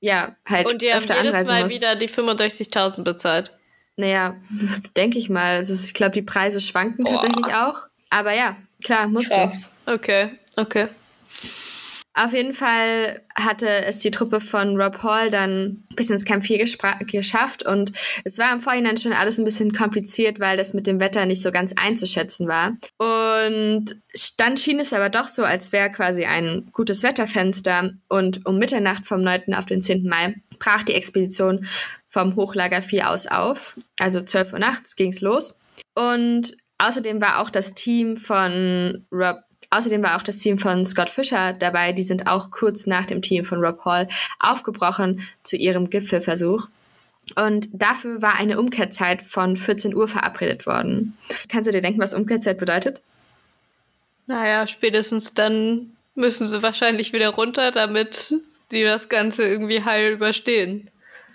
ja 0.00 0.36
halt 0.46 0.70
und 0.70 0.82
die 0.82 0.92
öfter 0.92 1.16
haben 1.16 1.24
jedes 1.24 1.48
Mal 1.48 1.62
muss. 1.62 1.74
wieder 1.74 1.96
die 1.96 2.08
65.000 2.08 3.02
bezahlt. 3.02 3.52
Naja, 3.96 4.36
denke 4.96 5.18
ich 5.18 5.30
mal. 5.30 5.56
Also 5.56 5.72
ich 5.72 5.94
glaube, 5.94 6.12
die 6.12 6.22
Preise 6.22 6.60
schwanken 6.60 7.04
Boah. 7.04 7.12
tatsächlich 7.12 7.46
auch. 7.54 7.88
Aber 8.10 8.34
ja, 8.34 8.56
klar, 8.84 9.08
muss 9.08 9.30
Krass. 9.30 9.74
Okay, 9.86 10.38
okay. 10.56 10.88
Auf 12.18 12.32
jeden 12.32 12.54
Fall 12.54 13.20
hatte 13.34 13.68
es 13.68 13.98
die 13.98 14.10
Truppe 14.10 14.40
von 14.40 14.80
Rob 14.80 15.02
Hall 15.02 15.30
dann 15.30 15.84
bis 15.94 16.08
ins 16.08 16.24
Camp 16.24 16.42
4 16.42 16.64
geschafft 17.06 17.62
und 17.66 17.92
es 18.24 18.38
war 18.38 18.50
im 18.54 18.60
Vorhinein 18.60 18.96
schon 18.96 19.12
alles 19.12 19.36
ein 19.36 19.44
bisschen 19.44 19.72
kompliziert, 19.72 20.40
weil 20.40 20.56
das 20.56 20.72
mit 20.72 20.86
dem 20.86 20.98
Wetter 20.98 21.26
nicht 21.26 21.42
so 21.42 21.50
ganz 21.50 21.74
einzuschätzen 21.76 22.48
war. 22.48 22.74
Und 22.96 23.96
dann 24.38 24.56
schien 24.56 24.80
es 24.80 24.94
aber 24.94 25.10
doch 25.10 25.26
so, 25.26 25.44
als 25.44 25.72
wäre 25.72 25.90
quasi 25.90 26.24
ein 26.24 26.70
gutes 26.72 27.02
Wetterfenster 27.02 27.92
und 28.08 28.46
um 28.46 28.58
Mitternacht 28.58 29.04
vom 29.04 29.20
9. 29.20 29.52
auf 29.52 29.66
den 29.66 29.82
10. 29.82 30.08
Mai 30.08 30.36
brach 30.58 30.84
die 30.84 30.94
Expedition 30.94 31.66
vom 32.08 32.34
Hochlager 32.34 32.80
4 32.80 33.10
aus 33.10 33.26
auf. 33.26 33.76
Also 34.00 34.22
12 34.22 34.54
Uhr 34.54 34.58
nachts 34.58 34.96
ging 34.96 35.10
es 35.10 35.20
los. 35.20 35.54
Und 35.94 36.56
außerdem 36.78 37.20
war 37.20 37.40
auch 37.40 37.50
das 37.50 37.74
Team 37.74 38.16
von 38.16 39.06
Rob 39.12 39.36
Außerdem 39.70 40.02
war 40.02 40.16
auch 40.16 40.22
das 40.22 40.38
Team 40.38 40.58
von 40.58 40.84
Scott 40.84 41.10
Fischer 41.10 41.52
dabei. 41.52 41.92
Die 41.92 42.02
sind 42.02 42.26
auch 42.26 42.50
kurz 42.50 42.86
nach 42.86 43.06
dem 43.06 43.22
Team 43.22 43.44
von 43.44 43.64
Rob 43.64 43.84
Hall 43.84 44.08
aufgebrochen 44.40 45.26
zu 45.42 45.56
ihrem 45.56 45.90
Gipfelversuch. 45.90 46.68
Und 47.34 47.68
dafür 47.72 48.22
war 48.22 48.36
eine 48.36 48.58
Umkehrzeit 48.58 49.20
von 49.20 49.56
14 49.56 49.94
Uhr 49.94 50.06
verabredet 50.06 50.66
worden. 50.66 51.18
Kannst 51.48 51.66
du 51.66 51.72
dir 51.72 51.80
denken, 51.80 52.00
was 52.00 52.14
Umkehrzeit 52.14 52.58
bedeutet? 52.58 53.02
Naja, 54.26 54.66
spätestens 54.66 55.34
dann 55.34 55.92
müssen 56.14 56.46
sie 56.46 56.62
wahrscheinlich 56.62 57.12
wieder 57.12 57.30
runter, 57.30 57.72
damit 57.72 58.34
sie 58.70 58.84
das 58.84 59.08
Ganze 59.08 59.46
irgendwie 59.46 59.84
heil 59.84 60.12
überstehen. 60.12 60.90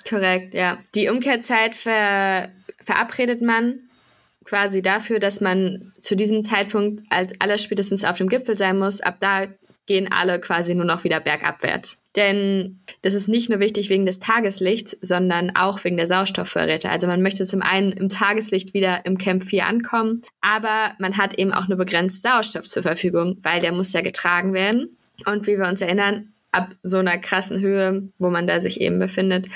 Korrekt, 0.08 0.54
ja. 0.54 0.78
Die 0.96 1.10
Umkehrzeit 1.10 1.76
ver 1.76 2.50
verabredet 2.84 3.41
man 3.41 3.80
quasi 4.45 4.82
dafür, 4.82 5.19
dass 5.19 5.41
man 5.41 5.93
zu 5.99 6.15
diesem 6.15 6.41
Zeitpunkt 6.41 7.04
allerspätestens 7.39 8.04
auf 8.04 8.17
dem 8.17 8.30
Gipfel 8.30 8.58
sein 8.58 8.80
muss. 8.80 9.01
Ab 9.01 9.17
da 9.19 9.47
gehen 9.88 10.12
alle 10.12 10.39
quasi 10.39 10.75
nur 10.75 10.86
noch 10.86 11.04
wieder 11.04 11.19
bergabwärts. 11.19 12.01
Denn 12.15 12.82
das 13.01 13.13
ist 13.13 13.27
nicht 13.27 13.49
nur 13.49 13.60
wichtig 13.60 13.89
wegen 13.89 14.06
des 14.06 14.19
Tageslichts, 14.19 14.95
sondern 15.01 15.56
auch 15.56 15.84
wegen 15.84 15.97
der 15.97 16.08
Sauerstoffvorräte. 16.08 16.89
Also 16.89 17.08
man 17.08 17.21
möchte 17.21 17.45
zum 17.45 17.62
einen 17.62 17.91
im 17.91 18.10
Tageslicht 18.10 18.73
wieder 18.73 19.06
im 19.06 19.17
Camp 19.17 19.43
4 19.43 19.65
ankommen, 19.65 20.21
aber 20.39 20.93
man 20.99 21.17
hat 21.17 21.38
eben 21.38 21.51
auch 21.51 21.67
nur 21.67 21.77
begrenzt 21.77 22.21
Sauerstoff 22.21 22.67
zur 22.67 22.84
Verfügung, 22.84 23.38
weil 23.41 23.60
der 23.60 23.71
muss 23.71 23.93
ja 23.93 24.01
getragen 24.01 24.54
werden. 24.54 24.97
Und 25.25 25.47
wie 25.47 25.58
wir 25.58 25.67
uns 25.67 25.82
erinnern, 25.82 26.34
ab 26.51 26.73
so 26.84 26.97
einer 26.97 27.17
krassen 27.17 27.60
Höhe, 27.60 28.10
wo 28.17 28.30
man 28.30 28.47
da 28.47 28.60
sich 28.60 28.82
eben 28.82 28.99
befindet, 28.99 29.47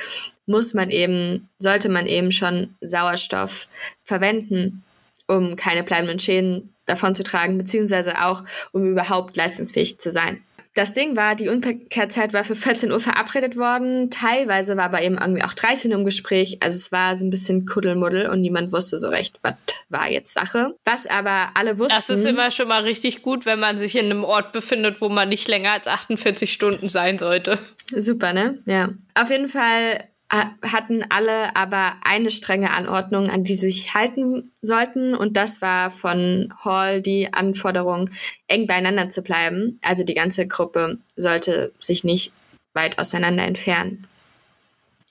muss 0.46 0.74
man 0.74 0.90
eben, 0.90 1.50
sollte 1.60 1.90
man 1.90 2.06
eben 2.06 2.32
schon 2.32 2.76
Sauerstoff 2.82 3.68
verwenden, 4.04 4.84
um 5.28 5.56
keine 5.56 5.84
bleibenden 5.84 6.20
Schäden 6.20 6.74
davon 6.86 7.16
zu 7.16 7.24
tragen, 7.24 7.58
beziehungsweise 7.58 8.24
auch, 8.24 8.44
um 8.72 8.86
überhaupt 8.86 9.36
leistungsfähig 9.36 10.00
zu 10.00 10.12
sein. 10.12 10.44
Das 10.76 10.94
Ding 10.94 11.16
war, 11.16 11.36
die 11.36 11.48
Umkehrzeit 11.48 12.34
war 12.34 12.44
für 12.44 12.54
14 12.54 12.92
Uhr 12.92 13.00
verabredet 13.00 13.56
worden. 13.56 14.10
Teilweise 14.10 14.76
war 14.76 14.84
aber 14.84 15.02
eben 15.02 15.18
irgendwie 15.18 15.42
auch 15.42 15.54
13 15.54 15.92
Uhr 15.92 16.00
im 16.00 16.04
Gespräch. 16.04 16.58
Also 16.60 16.76
es 16.76 16.92
war 16.92 17.16
so 17.16 17.24
ein 17.24 17.30
bisschen 17.30 17.66
Kuddelmuddel 17.66 18.28
und 18.28 18.42
niemand 18.42 18.74
wusste 18.74 18.98
so 18.98 19.08
recht, 19.08 19.40
was 19.42 19.54
war 19.88 20.12
jetzt 20.12 20.34
Sache. 20.34 20.76
Was 20.84 21.08
aber 21.08 21.52
alle 21.54 21.80
wussten. 21.80 21.96
Das 21.96 22.10
ist 22.10 22.26
immer 22.26 22.52
schon 22.52 22.68
mal 22.68 22.84
richtig 22.84 23.22
gut, 23.22 23.46
wenn 23.46 23.60
man 23.60 23.78
sich 23.78 23.96
in 23.96 24.12
einem 24.12 24.26
Ort 24.26 24.52
befindet, 24.52 25.00
wo 25.00 25.08
man 25.08 25.30
nicht 25.30 25.48
länger 25.48 25.72
als 25.72 25.88
48 25.88 26.52
Stunden 26.52 26.90
sein 26.90 27.18
sollte. 27.18 27.58
Super, 27.96 28.34
ne? 28.34 28.62
Ja. 28.66 28.90
Auf 29.14 29.30
jeden 29.30 29.48
Fall 29.48 30.04
hatten 30.30 31.06
alle 31.10 31.56
aber 31.56 31.98
eine 32.04 32.30
strenge 32.32 32.72
Anordnung, 32.72 33.30
an 33.30 33.44
die 33.44 33.56
sie 33.56 33.70
sich 33.70 33.94
halten 33.94 34.52
sollten. 34.62 35.14
Und 35.14 35.38
das 35.38 35.62
war 35.62 35.92
von 35.92 36.54
Hall 36.64 37.02
die 37.02 37.32
Anforderung, 37.32 38.10
eng 38.48 38.68
beieinander 38.68 39.10
zu 39.10 39.22
bleiben. 39.22 39.80
Also 39.82 40.04
die 40.04 40.16
ganze 40.16 40.48
Gruppe 40.48 40.98
sollte 41.16 41.72
sich 41.80 42.04
nicht 42.04 42.34
weit 42.74 42.98
auseinander 42.98 43.44
entfernen. 43.44 44.08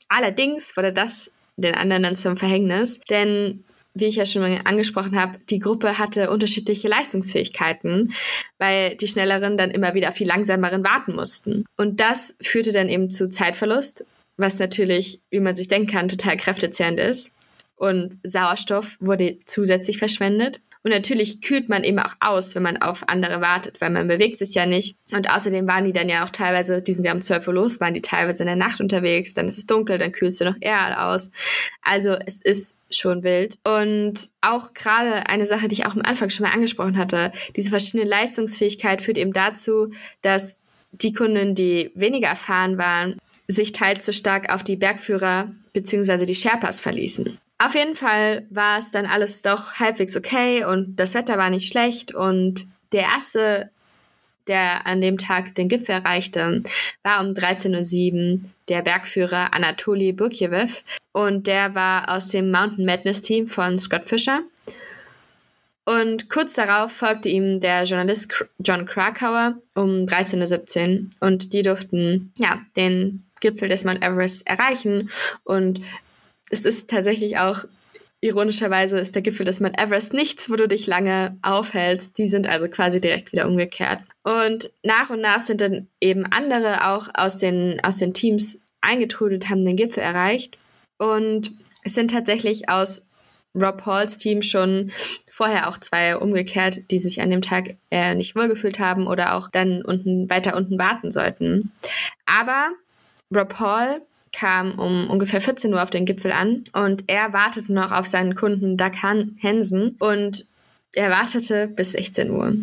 Allerdings 0.08 0.76
wurde 0.76 0.92
das 0.92 1.30
den 1.56 1.74
anderen 1.74 2.02
dann 2.02 2.16
zum 2.16 2.36
Verhängnis, 2.36 3.00
denn 3.08 3.64
wie 3.94 4.06
ich 4.06 4.16
ja 4.16 4.26
schon 4.26 4.42
angesprochen 4.42 5.18
habe, 5.18 5.38
die 5.48 5.60
Gruppe 5.60 5.98
hatte 5.98 6.30
unterschiedliche 6.30 6.88
Leistungsfähigkeiten, 6.88 8.12
weil 8.58 8.96
die 8.96 9.06
Schnelleren 9.06 9.56
dann 9.56 9.70
immer 9.70 9.94
wieder 9.94 10.10
viel 10.10 10.26
langsameren 10.26 10.84
warten 10.84 11.14
mussten. 11.14 11.64
Und 11.76 12.00
das 12.00 12.34
führte 12.40 12.72
dann 12.72 12.88
eben 12.88 13.08
zu 13.08 13.28
Zeitverlust, 13.28 14.04
was 14.36 14.58
natürlich, 14.58 15.20
wie 15.30 15.40
man 15.40 15.54
sich 15.54 15.68
denken 15.68 15.90
kann, 15.90 16.08
total 16.08 16.36
kräftezehrend 16.36 16.98
ist. 16.98 17.32
Und 17.76 18.18
Sauerstoff 18.22 18.96
wurde 19.00 19.38
zusätzlich 19.44 19.98
verschwendet. 19.98 20.60
Und 20.84 20.90
natürlich 20.90 21.40
kühlt 21.40 21.70
man 21.70 21.82
eben 21.82 21.98
auch 21.98 22.12
aus, 22.20 22.54
wenn 22.54 22.62
man 22.62 22.76
auf 22.76 23.08
andere 23.08 23.40
wartet, 23.40 23.80
weil 23.80 23.88
man 23.88 24.06
bewegt 24.06 24.36
sich 24.36 24.54
ja 24.54 24.66
nicht. 24.66 24.98
Und 25.14 25.30
außerdem 25.34 25.66
waren 25.66 25.86
die 25.86 25.94
dann 25.94 26.10
ja 26.10 26.24
auch 26.24 26.28
teilweise, 26.28 26.82
die 26.82 26.92
sind 26.92 27.06
ja 27.06 27.14
um 27.14 27.22
12 27.22 27.48
Uhr 27.48 27.54
los, 27.54 27.80
waren 27.80 27.94
die 27.94 28.02
teilweise 28.02 28.42
in 28.42 28.48
der 28.48 28.56
Nacht 28.56 28.82
unterwegs, 28.82 29.32
dann 29.32 29.48
ist 29.48 29.56
es 29.56 29.64
dunkel, 29.64 29.96
dann 29.96 30.12
kühlst 30.12 30.42
du 30.42 30.44
noch 30.44 30.56
eher 30.60 31.08
aus. 31.08 31.30
Also 31.80 32.18
es 32.26 32.38
ist 32.42 32.80
schon 32.90 33.24
wild. 33.24 33.58
Und 33.66 34.28
auch 34.42 34.74
gerade 34.74 35.26
eine 35.26 35.46
Sache, 35.46 35.68
die 35.68 35.74
ich 35.74 35.86
auch 35.86 35.94
am 35.94 36.02
Anfang 36.02 36.28
schon 36.28 36.44
mal 36.44 36.52
angesprochen 36.52 36.98
hatte, 36.98 37.32
diese 37.56 37.70
verschiedene 37.70 38.04
Leistungsfähigkeit 38.04 39.00
führt 39.00 39.16
eben 39.16 39.32
dazu, 39.32 39.90
dass 40.20 40.58
die 40.92 41.14
Kunden, 41.14 41.54
die 41.54 41.92
weniger 41.94 42.28
erfahren 42.28 42.76
waren, 42.76 43.16
sich 43.48 43.72
teils 43.72 44.06
so 44.06 44.12
stark 44.12 44.52
auf 44.52 44.62
die 44.62 44.76
Bergführer 44.76 45.52
bzw. 45.72 46.24
die 46.24 46.34
Sherpas 46.34 46.80
verließen. 46.80 47.38
Auf 47.58 47.74
jeden 47.74 47.94
Fall 47.94 48.46
war 48.50 48.78
es 48.78 48.90
dann 48.90 49.06
alles 49.06 49.42
doch 49.42 49.74
halbwegs 49.74 50.16
okay 50.16 50.64
und 50.64 50.96
das 50.96 51.14
Wetter 51.14 51.38
war 51.38 51.50
nicht 51.50 51.68
schlecht 51.68 52.14
und 52.14 52.66
der 52.92 53.02
erste, 53.02 53.70
der 54.48 54.86
an 54.86 55.00
dem 55.00 55.18
Tag 55.18 55.54
den 55.54 55.68
Gipfel 55.68 55.94
erreichte, 55.96 56.62
war 57.02 57.20
um 57.20 57.32
13.07 57.32 58.34
Uhr 58.34 58.40
der 58.68 58.82
Bergführer 58.82 59.54
Anatoly 59.54 60.12
Burkjewew 60.12 60.70
und 61.12 61.46
der 61.46 61.74
war 61.74 62.08
aus 62.08 62.28
dem 62.28 62.50
Mountain 62.50 62.86
Madness 62.86 63.20
Team 63.20 63.46
von 63.46 63.78
Scott 63.78 64.04
Fisher. 64.04 64.40
Und 65.84 66.30
kurz 66.30 66.54
darauf 66.54 66.92
folgte 66.92 67.28
ihm 67.28 67.60
der 67.60 67.84
Journalist 67.84 68.46
John 68.58 68.86
Krakauer 68.86 69.58
um 69.74 70.06
13.17 70.06 70.98
Uhr 70.98 71.06
und 71.20 71.52
die 71.52 71.62
durften 71.62 72.32
ja 72.38 72.60
den 72.76 73.24
Gipfel 73.44 73.68
des 73.68 73.84
Mount 73.84 74.02
Everest 74.02 74.46
erreichen. 74.46 75.10
Und 75.44 75.80
es 76.50 76.64
ist 76.64 76.90
tatsächlich 76.90 77.38
auch 77.38 77.64
ironischerweise 78.20 78.98
ist 78.98 79.14
der 79.14 79.20
Gipfel 79.20 79.44
des 79.44 79.60
Mount 79.60 79.78
Everest 79.78 80.14
nichts, 80.14 80.48
wo 80.48 80.56
du 80.56 80.66
dich 80.66 80.86
lange 80.86 81.36
aufhältst. 81.42 82.16
Die 82.16 82.26
sind 82.26 82.48
also 82.48 82.68
quasi 82.68 82.98
direkt 82.98 83.32
wieder 83.32 83.46
umgekehrt. 83.46 84.00
Und 84.22 84.70
nach 84.82 85.10
und 85.10 85.20
nach 85.20 85.40
sind 85.40 85.60
dann 85.60 85.88
eben 86.00 86.24
andere 86.24 86.88
auch 86.88 87.08
aus 87.12 87.36
den, 87.36 87.84
aus 87.84 87.98
den 87.98 88.14
Teams 88.14 88.58
eingetrudelt, 88.80 89.50
haben 89.50 89.64
den 89.64 89.76
Gipfel 89.76 90.02
erreicht. 90.02 90.56
Und 90.96 91.52
es 91.82 91.94
sind 91.94 92.12
tatsächlich 92.12 92.70
aus 92.70 93.06
Rob 93.54 93.84
Halls 93.84 94.16
Team 94.16 94.40
schon 94.40 94.90
vorher 95.30 95.68
auch 95.68 95.76
zwei 95.76 96.16
umgekehrt, 96.16 96.90
die 96.90 96.98
sich 96.98 97.20
an 97.20 97.30
dem 97.30 97.42
Tag 97.42 97.76
äh, 97.90 98.14
nicht 98.14 98.34
wohlgefühlt 98.34 98.78
haben 98.78 99.06
oder 99.06 99.34
auch 99.34 99.48
dann 99.50 99.82
unten 99.84 100.30
weiter 100.30 100.56
unten 100.56 100.78
warten 100.78 101.12
sollten. 101.12 101.72
Aber 102.26 102.70
Rob 103.34 103.58
Hall 103.58 104.02
kam 104.32 104.78
um 104.78 105.08
ungefähr 105.10 105.40
14 105.40 105.72
Uhr 105.72 105.82
auf 105.82 105.90
den 105.90 106.04
Gipfel 106.04 106.32
an 106.32 106.64
und 106.72 107.04
er 107.06 107.32
wartete 107.32 107.72
noch 107.72 107.92
auf 107.92 108.06
seinen 108.06 108.34
Kunden 108.34 108.76
Doug 108.76 109.02
Hansen 109.02 109.96
und 109.98 110.46
er 110.94 111.10
wartete 111.10 111.68
bis 111.68 111.92
16 111.92 112.30
Uhr. 112.30 112.56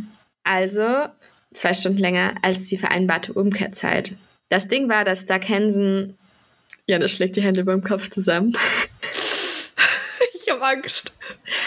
Also 0.43 1.07
zwei 1.53 1.73
Stunden 1.73 1.99
länger 1.99 2.35
als 2.41 2.67
die 2.67 2.77
vereinbarte 2.77 3.33
Umkehrzeit. 3.33 4.15
Das 4.49 4.67
Ding 4.67 4.89
war, 4.89 5.03
dass 5.03 5.25
Doug 5.25 5.47
Hansen, 5.47 6.17
ja, 6.87 6.99
das 6.99 7.11
schlägt 7.11 7.35
die 7.35 7.41
Hände 7.41 7.63
beim 7.63 7.81
Kopf 7.81 8.09
zusammen. 8.09 8.51
ich 10.33 10.49
habe 10.49 10.65
Angst. 10.65 11.13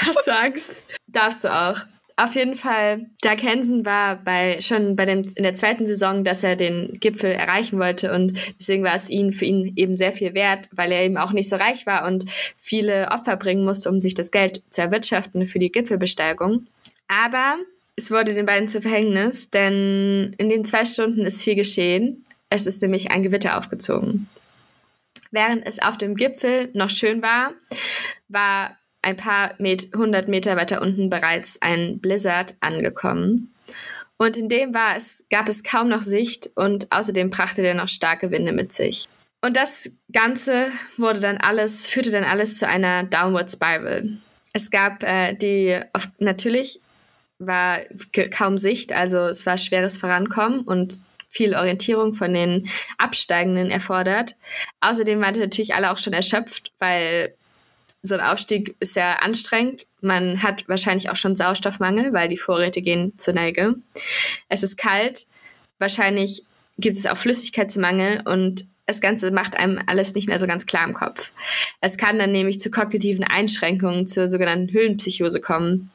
Hast 0.06 0.26
du 0.26 0.34
Angst? 0.34 0.82
Darfst 1.06 1.44
du 1.44 1.48
auch. 1.52 1.78
Auf 2.16 2.36
jeden 2.36 2.54
Fall, 2.54 3.06
Doug 3.22 3.42
Hansen 3.42 3.84
war 3.84 4.22
bei, 4.22 4.60
schon 4.60 4.94
bei 4.94 5.04
dem, 5.04 5.22
in 5.34 5.42
der 5.42 5.54
zweiten 5.54 5.84
Saison, 5.84 6.22
dass 6.22 6.44
er 6.44 6.54
den 6.54 7.00
Gipfel 7.00 7.32
erreichen 7.32 7.80
wollte 7.80 8.12
und 8.12 8.34
deswegen 8.56 8.84
war 8.84 8.94
es 8.94 9.10
ihn, 9.10 9.32
für 9.32 9.44
ihn 9.46 9.72
eben 9.74 9.96
sehr 9.96 10.12
viel 10.12 10.32
wert, 10.32 10.68
weil 10.70 10.92
er 10.92 11.02
eben 11.02 11.16
auch 11.16 11.32
nicht 11.32 11.48
so 11.48 11.56
reich 11.56 11.86
war 11.86 12.06
und 12.06 12.24
viele 12.56 13.08
Opfer 13.10 13.36
bringen 13.36 13.64
musste, 13.64 13.88
um 13.88 14.00
sich 14.00 14.14
das 14.14 14.30
Geld 14.30 14.62
zu 14.70 14.80
erwirtschaften 14.80 15.44
für 15.44 15.58
die 15.58 15.72
Gipfelbesteigung. 15.72 16.68
Aber 17.08 17.56
es 17.96 18.12
wurde 18.12 18.32
den 18.32 18.46
beiden 18.46 18.68
zu 18.68 18.80
Verhängnis, 18.80 19.50
denn 19.50 20.36
in 20.38 20.48
den 20.48 20.64
zwei 20.64 20.84
Stunden 20.84 21.22
ist 21.22 21.42
viel 21.42 21.56
geschehen. 21.56 22.24
Es 22.48 22.68
ist 22.68 22.80
nämlich 22.80 23.10
ein 23.10 23.24
Gewitter 23.24 23.58
aufgezogen. 23.58 24.28
Während 25.32 25.66
es 25.66 25.82
auf 25.82 25.98
dem 25.98 26.14
Gipfel 26.14 26.70
noch 26.74 26.90
schön 26.90 27.22
war, 27.22 27.54
war 28.28 28.78
ein 29.04 29.16
paar 29.16 29.54
Met 29.58 29.92
100 29.92 30.28
Meter 30.28 30.56
weiter 30.56 30.82
unten 30.82 31.10
bereits 31.10 31.60
ein 31.60 31.98
Blizzard 32.00 32.54
angekommen. 32.60 33.54
Und 34.16 34.36
in 34.36 34.48
dem 34.48 34.74
war 34.74 34.96
es, 34.96 35.26
gab 35.30 35.48
es 35.48 35.62
kaum 35.62 35.88
noch 35.88 36.02
Sicht 36.02 36.50
und 36.54 36.90
außerdem 36.90 37.30
brachte 37.30 37.62
der 37.62 37.74
noch 37.74 37.88
starke 37.88 38.30
Winde 38.30 38.52
mit 38.52 38.72
sich. 38.72 39.06
Und 39.42 39.56
das 39.56 39.90
Ganze 40.12 40.68
wurde 40.96 41.20
dann 41.20 41.36
alles, 41.36 41.88
führte 41.88 42.10
dann 42.10 42.24
alles 42.24 42.58
zu 42.58 42.66
einer 42.66 43.04
Downward 43.04 43.50
Spiral. 43.50 44.16
Es 44.54 44.70
gab 44.70 45.02
äh, 45.02 45.34
die, 45.34 45.78
auf, 45.92 46.08
natürlich 46.18 46.80
war 47.38 47.80
kaum 48.30 48.56
Sicht, 48.56 48.92
also 48.92 49.18
es 49.26 49.44
war 49.44 49.58
schweres 49.58 49.98
Vorankommen 49.98 50.60
und 50.60 51.02
viel 51.28 51.56
Orientierung 51.56 52.14
von 52.14 52.32
den 52.32 52.68
Absteigenden 52.96 53.70
erfordert. 53.70 54.36
Außerdem 54.80 55.20
waren 55.20 55.38
natürlich 55.38 55.74
alle 55.74 55.90
auch 55.90 55.98
schon 55.98 56.12
erschöpft, 56.12 56.72
weil 56.78 57.34
so 58.04 58.14
ein 58.14 58.20
Aufstieg 58.20 58.76
ist 58.80 58.96
ja 58.96 59.14
anstrengend. 59.14 59.86
Man 60.02 60.42
hat 60.42 60.68
wahrscheinlich 60.68 61.08
auch 61.08 61.16
schon 61.16 61.36
Sauerstoffmangel, 61.36 62.12
weil 62.12 62.28
die 62.28 62.36
Vorräte 62.36 62.82
gehen 62.82 63.16
zur 63.16 63.32
Neige. 63.32 63.76
Es 64.50 64.62
ist 64.62 64.76
kalt. 64.76 65.26
Wahrscheinlich 65.78 66.44
gibt 66.76 66.96
es 66.96 67.06
auch 67.06 67.16
Flüssigkeitsmangel 67.16 68.22
und 68.26 68.66
das 68.84 69.00
Ganze 69.00 69.30
macht 69.30 69.56
einem 69.56 69.80
alles 69.86 70.14
nicht 70.14 70.28
mehr 70.28 70.38
so 70.38 70.46
ganz 70.46 70.66
klar 70.66 70.86
im 70.86 70.92
Kopf. 70.92 71.32
Es 71.80 71.96
kann 71.96 72.18
dann 72.18 72.32
nämlich 72.32 72.60
zu 72.60 72.70
kognitiven 72.70 73.24
Einschränkungen, 73.24 74.06
zur 74.06 74.28
sogenannten 74.28 74.70
Höhlenpsychose 74.70 75.40
kommen. 75.40 75.90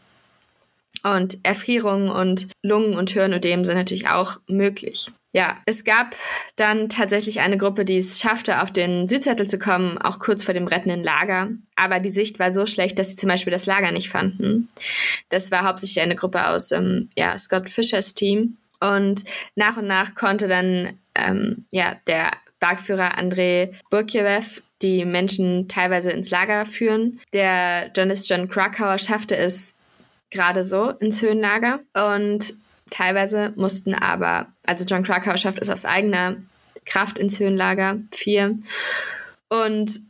Und 1.03 1.39
Erfrierungen 1.43 2.09
und 2.09 2.47
Lungen- 2.61 2.95
und 2.95 3.11
Hirnödem 3.11 3.63
sind 3.63 3.77
natürlich 3.77 4.09
auch 4.09 4.37
möglich. 4.47 5.11
Ja, 5.31 5.57
es 5.67 5.83
gab 5.83 6.15
dann 6.55 6.89
tatsächlich 6.89 7.39
eine 7.39 7.57
Gruppe, 7.57 7.85
die 7.85 7.97
es 7.97 8.19
schaffte, 8.19 8.61
auf 8.63 8.71
den 8.71 9.07
Südzettel 9.07 9.47
zu 9.47 9.59
kommen, 9.59 9.99
auch 9.99 10.17
kurz 10.17 10.43
vor 10.43 10.55
dem 10.55 10.65
rettenden 10.65 11.03
Lager. 11.03 11.49
Aber 11.75 11.99
die 11.99 12.09
Sicht 12.09 12.39
war 12.39 12.49
so 12.49 12.65
schlecht, 12.65 12.97
dass 12.97 13.11
sie 13.11 13.15
zum 13.15 13.29
Beispiel 13.29 13.51
das 13.51 13.67
Lager 13.67 13.91
nicht 13.91 14.09
fanden. 14.09 14.67
Das 15.29 15.51
war 15.51 15.63
hauptsächlich 15.63 16.01
eine 16.01 16.15
Gruppe 16.15 16.47
aus 16.47 16.71
ähm, 16.71 17.09
ja, 17.15 17.37
Scott 17.37 17.69
Fishers 17.69 18.15
Team. 18.15 18.57
Und 18.79 19.23
nach 19.55 19.77
und 19.77 19.85
nach 19.85 20.15
konnte 20.15 20.47
dann 20.47 20.97
ähm, 21.13 21.65
ja, 21.69 21.95
der 22.07 22.31
Bergführer 22.59 23.17
André 23.17 23.73
Burkjewew 23.91 24.61
die 24.81 25.05
Menschen 25.05 25.67
teilweise 25.67 26.09
ins 26.11 26.31
Lager 26.31 26.65
führen. 26.65 27.19
Der 27.33 27.91
Journalist 27.95 28.29
John 28.29 28.49
Krakauer 28.49 28.97
schaffte 28.97 29.35
es 29.35 29.75
gerade 30.29 30.63
so 30.63 30.89
ins 30.89 31.21
Höhenlager. 31.21 31.79
Und 31.93 32.53
Teilweise 32.89 33.53
mussten 33.55 33.93
aber, 33.93 34.47
also 34.65 34.85
John 34.85 35.03
Krakauer 35.03 35.37
schafft 35.37 35.59
es 35.59 35.69
aus 35.69 35.85
eigener 35.85 36.37
Kraft 36.85 37.17
ins 37.17 37.39
Höhenlager 37.39 37.99
4 38.11 38.57
und 39.49 40.01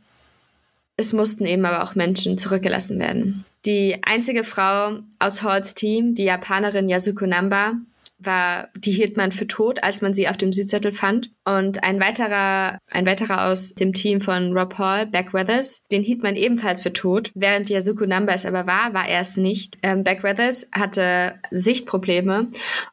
es 0.96 1.12
mussten 1.12 1.46
eben 1.46 1.64
aber 1.64 1.82
auch 1.82 1.94
Menschen 1.94 2.38
zurückgelassen 2.38 2.98
werden. 2.98 3.44
Die 3.64 3.98
einzige 4.02 4.44
Frau 4.44 4.98
aus 5.18 5.42
Halls 5.42 5.74
Team, 5.74 6.14
die 6.14 6.24
Japanerin 6.24 6.88
Yasuko 6.88 7.26
Namba, 7.26 7.74
war, 8.24 8.68
die 8.76 8.92
hielt 8.92 9.16
man 9.16 9.32
für 9.32 9.46
tot, 9.46 9.82
als 9.82 10.02
man 10.02 10.14
sie 10.14 10.28
auf 10.28 10.36
dem 10.36 10.52
Südzettel 10.52 10.92
fand. 10.92 11.30
Und 11.44 11.82
ein 11.82 12.00
weiterer, 12.00 12.78
ein 12.90 13.06
weiterer 13.06 13.46
aus 13.46 13.74
dem 13.74 13.92
Team 13.92 14.20
von 14.20 14.56
Rob 14.56 14.78
Hall, 14.78 15.06
Beck 15.06 15.32
Weathers, 15.32 15.82
den 15.90 16.02
hielt 16.02 16.22
man 16.22 16.36
ebenfalls 16.36 16.80
für 16.80 16.92
tot. 16.92 17.30
Während 17.34 17.70
Yasuko 17.70 18.06
Namba 18.06 18.34
es 18.34 18.46
aber 18.46 18.66
war, 18.66 18.94
war 18.94 19.08
er 19.08 19.20
es 19.20 19.36
nicht. 19.36 19.76
Ähm, 19.82 20.04
Beck 20.04 20.22
hatte 20.72 21.34
Sichtprobleme 21.50 22.46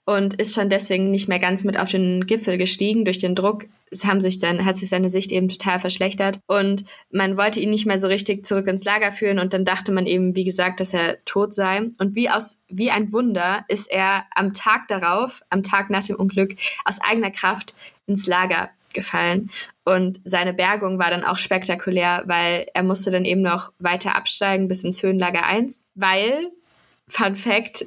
und 0.05 0.39
ist 0.39 0.55
schon 0.55 0.69
deswegen 0.69 1.11
nicht 1.11 1.27
mehr 1.27 1.39
ganz 1.39 1.63
mit 1.63 1.79
auf 1.79 1.91
den 1.91 2.25
Gipfel 2.25 2.57
gestiegen 2.57 3.05
durch 3.05 3.17
den 3.17 3.35
Druck 3.35 3.65
es 3.91 4.05
haben 4.05 4.21
sich 4.21 4.37
dann, 4.37 4.65
hat 4.65 4.77
sich 4.77 4.89
seine 4.89 5.09
Sicht 5.09 5.31
eben 5.31 5.47
total 5.47 5.79
verschlechtert 5.79 6.39
und 6.47 6.83
man 7.11 7.37
wollte 7.37 7.59
ihn 7.59 7.69
nicht 7.69 7.85
mehr 7.85 7.97
so 7.97 8.07
richtig 8.07 8.45
zurück 8.45 8.67
ins 8.67 8.83
Lager 8.83 9.11
führen 9.11 9.39
und 9.39 9.53
dann 9.53 9.65
dachte 9.65 9.91
man 9.91 10.05
eben, 10.05 10.35
wie 10.35 10.43
gesagt, 10.43 10.79
dass 10.79 10.93
er 10.93 11.23
tot 11.25 11.53
sei. 11.53 11.87
Und 11.97 12.15
wie 12.15 12.29
aus, 12.29 12.57
wie 12.67 12.91
ein 12.91 13.11
Wunder 13.13 13.65
ist 13.67 13.89
er 13.89 14.25
am 14.35 14.53
Tag 14.53 14.87
darauf, 14.87 15.41
am 15.49 15.63
Tag 15.63 15.89
nach 15.89 16.05
dem 16.05 16.15
Unglück, 16.17 16.55
aus 16.85 16.99
eigener 17.01 17.31
Kraft 17.31 17.73
ins 18.07 18.27
Lager 18.27 18.69
gefallen. 18.93 19.49
Und 19.85 20.19
seine 20.23 20.53
Bergung 20.53 20.99
war 20.99 21.09
dann 21.09 21.23
auch 21.23 21.37
spektakulär, 21.37 22.23
weil 22.25 22.67
er 22.73 22.83
musste 22.83 23.11
dann 23.11 23.25
eben 23.25 23.41
noch 23.41 23.71
weiter 23.79 24.15
absteigen 24.15 24.67
bis 24.67 24.83
ins 24.83 25.01
Höhenlager 25.01 25.45
1, 25.45 25.83
weil, 25.95 26.51
Fun 27.07 27.35
Fact, 27.35 27.85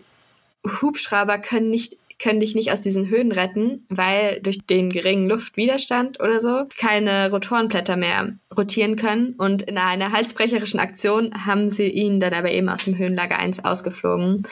Hubschrauber 0.81 1.39
können 1.39 1.71
nicht 1.71 1.97
können 2.23 2.41
dich 2.41 2.55
nicht 2.55 2.71
aus 2.71 2.83
diesen 2.83 3.09
Höhen 3.09 3.33
retten, 3.33 3.87
weil 3.89 4.41
durch 4.41 4.59
den 4.59 4.91
geringen 4.91 5.29
Luftwiderstand 5.29 6.21
oder 6.21 6.39
so 6.39 6.67
keine 6.79 7.31
Rotorenblätter 7.31 7.97
mehr 7.97 8.35
rotieren 8.57 8.97
können. 8.97 9.35
Und 9.39 9.63
in 9.63 9.79
einer 9.79 10.13
halsbrecherischen 10.13 10.81
Aktion 10.81 11.33
haben 11.47 11.71
sie 11.71 11.89
ihn 11.89 12.21
dann 12.21 12.35
aber 12.35 12.53
eben 12.53 12.69
aus 12.69 12.85
dem 12.85 12.99
Höhenlager 12.99 13.39
1 13.39 13.65
ausgeflogen. 13.65 14.43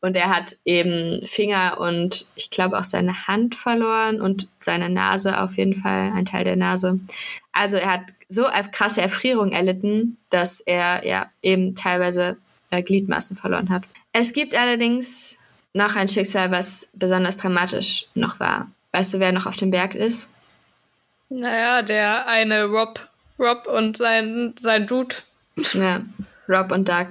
Und 0.00 0.16
er 0.16 0.28
hat 0.28 0.56
eben 0.64 1.24
Finger 1.24 1.78
und 1.80 2.26
ich 2.34 2.50
glaube 2.50 2.78
auch 2.78 2.84
seine 2.84 3.26
Hand 3.26 3.54
verloren 3.54 4.20
und 4.20 4.48
seine 4.58 4.90
Nase 4.90 5.40
auf 5.40 5.56
jeden 5.56 5.74
Fall, 5.74 6.12
ein 6.14 6.26
Teil 6.26 6.44
der 6.44 6.56
Nase. 6.56 7.00
Also 7.52 7.78
er 7.78 7.90
hat 7.90 8.02
so 8.28 8.44
eine 8.44 8.68
krasse 8.70 9.00
Erfrierung 9.00 9.52
erlitten, 9.52 10.18
dass 10.28 10.60
er 10.60 11.06
ja 11.06 11.30
eben 11.40 11.74
teilweise 11.74 12.36
äh, 12.70 12.82
Gliedmaßen 12.82 13.36
verloren 13.36 13.70
hat. 13.70 13.84
Es 14.12 14.32
gibt 14.32 14.58
allerdings 14.58 15.36
noch 15.74 15.96
ein 15.96 16.08
Schicksal, 16.08 16.50
was 16.50 16.88
besonders 16.94 17.36
dramatisch 17.36 18.06
noch 18.14 18.40
war. 18.40 18.70
Weißt 18.92 19.12
du, 19.12 19.20
wer 19.20 19.32
noch 19.32 19.46
auf 19.46 19.56
dem 19.56 19.70
Berg 19.70 19.94
ist? 19.94 20.28
Naja, 21.28 21.82
der 21.82 22.26
eine 22.28 22.64
Rob, 22.64 23.00
Rob 23.38 23.66
und 23.66 23.96
sein, 23.96 24.54
sein 24.58 24.86
Dude. 24.86 25.16
Ja, 25.72 26.02
Rob 26.48 26.72
und 26.72 26.88
Doug. 26.88 27.08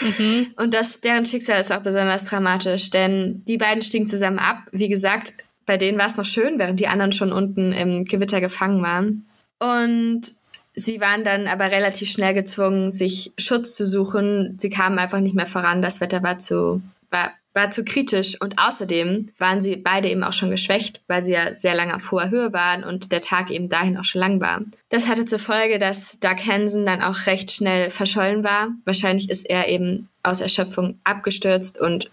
Mhm. 0.00 0.54
Und 0.56 0.74
das, 0.74 1.00
deren 1.00 1.26
Schicksal 1.26 1.60
ist 1.60 1.72
auch 1.72 1.82
besonders 1.82 2.24
dramatisch, 2.24 2.90
denn 2.90 3.42
die 3.46 3.58
beiden 3.58 3.82
stiegen 3.82 4.06
zusammen 4.06 4.38
ab. 4.38 4.58
Wie 4.72 4.88
gesagt, 4.88 5.34
bei 5.66 5.76
denen 5.76 5.98
war 5.98 6.06
es 6.06 6.16
noch 6.16 6.24
schön, 6.24 6.58
während 6.58 6.80
die 6.80 6.88
anderen 6.88 7.12
schon 7.12 7.32
unten 7.32 7.72
im 7.72 8.04
Gewitter 8.04 8.40
gefangen 8.40 8.82
waren. 8.82 9.26
Und 9.58 10.34
sie 10.74 11.00
waren 11.00 11.24
dann 11.24 11.46
aber 11.46 11.70
relativ 11.70 12.10
schnell 12.10 12.34
gezwungen, 12.34 12.90
sich 12.90 13.32
Schutz 13.38 13.74
zu 13.76 13.86
suchen. 13.86 14.56
Sie 14.58 14.68
kamen 14.68 14.98
einfach 14.98 15.20
nicht 15.20 15.34
mehr 15.34 15.46
voran. 15.46 15.82
Das 15.82 16.00
Wetter 16.00 16.22
war 16.22 16.38
zu, 16.38 16.82
war 17.10 17.32
war 17.54 17.70
zu 17.70 17.84
kritisch 17.84 18.36
und 18.40 18.58
außerdem 18.58 19.26
waren 19.38 19.62
sie 19.62 19.76
beide 19.76 20.10
eben 20.10 20.24
auch 20.24 20.32
schon 20.32 20.50
geschwächt, 20.50 21.00
weil 21.06 21.22
sie 21.22 21.32
ja 21.32 21.54
sehr 21.54 21.74
lange 21.74 21.94
auf 21.94 22.10
hoher 22.10 22.30
Höhe 22.30 22.52
waren 22.52 22.84
und 22.84 23.12
der 23.12 23.20
Tag 23.20 23.50
eben 23.50 23.68
dahin 23.68 23.96
auch 23.96 24.04
schon 24.04 24.20
lang 24.20 24.40
war. 24.40 24.60
Das 24.90 25.08
hatte 25.08 25.24
zur 25.24 25.38
Folge, 25.38 25.78
dass 25.78 26.18
Doug 26.18 26.36
Hansen 26.46 26.84
dann 26.84 27.00
auch 27.00 27.26
recht 27.26 27.52
schnell 27.52 27.90
verschollen 27.90 28.42
war. 28.42 28.68
Wahrscheinlich 28.84 29.30
ist 29.30 29.48
er 29.48 29.68
eben 29.68 30.08
aus 30.22 30.40
Erschöpfung 30.40 30.98
abgestürzt 31.04 31.80
und 31.80 32.10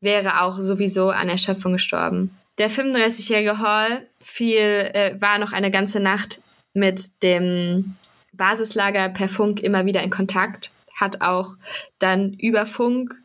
wäre 0.00 0.42
auch 0.42 0.56
sowieso 0.56 1.08
an 1.08 1.28
Erschöpfung 1.28 1.72
gestorben. 1.72 2.36
Der 2.58 2.70
35-jährige 2.70 3.60
Hall 3.60 4.06
fiel, 4.20 4.90
äh, 4.92 5.16
war 5.20 5.38
noch 5.38 5.52
eine 5.52 5.70
ganze 5.70 6.00
Nacht 6.00 6.40
mit 6.74 7.22
dem 7.22 7.96
Basislager 8.32 9.08
per 9.08 9.28
Funk 9.28 9.60
immer 9.60 9.86
wieder 9.86 10.02
in 10.02 10.10
Kontakt, 10.10 10.70
hat 10.94 11.22
auch 11.22 11.54
dann 11.98 12.34
über 12.34 12.66
Funk 12.66 13.21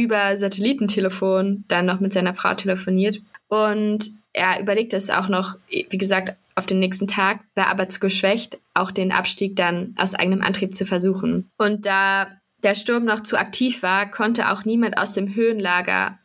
über 0.00 0.36
Satellitentelefon 0.36 1.64
dann 1.68 1.86
noch 1.86 2.00
mit 2.00 2.12
seiner 2.12 2.34
Frau 2.34 2.54
telefoniert. 2.54 3.20
Und 3.48 4.10
er 4.32 4.60
überlegte 4.60 4.96
es 4.96 5.10
auch 5.10 5.28
noch, 5.28 5.56
wie 5.68 5.98
gesagt, 5.98 6.36
auf 6.54 6.66
den 6.66 6.78
nächsten 6.78 7.06
Tag, 7.06 7.40
war 7.54 7.68
aber 7.68 7.88
zu 7.88 8.00
geschwächt, 8.00 8.58
auch 8.74 8.90
den 8.90 9.12
Abstieg 9.12 9.56
dann 9.56 9.94
aus 9.96 10.14
eigenem 10.14 10.42
Antrieb 10.42 10.74
zu 10.74 10.84
versuchen. 10.84 11.50
Und 11.56 11.86
da 11.86 12.28
der 12.62 12.74
Sturm 12.74 13.04
noch 13.04 13.20
zu 13.20 13.38
aktiv 13.38 13.82
war, 13.82 14.10
konnte 14.10 14.50
auch 14.50 14.64
niemand 14.64 14.98
aus 14.98 15.14
dem 15.14 15.34
Höhenlager 15.34 16.18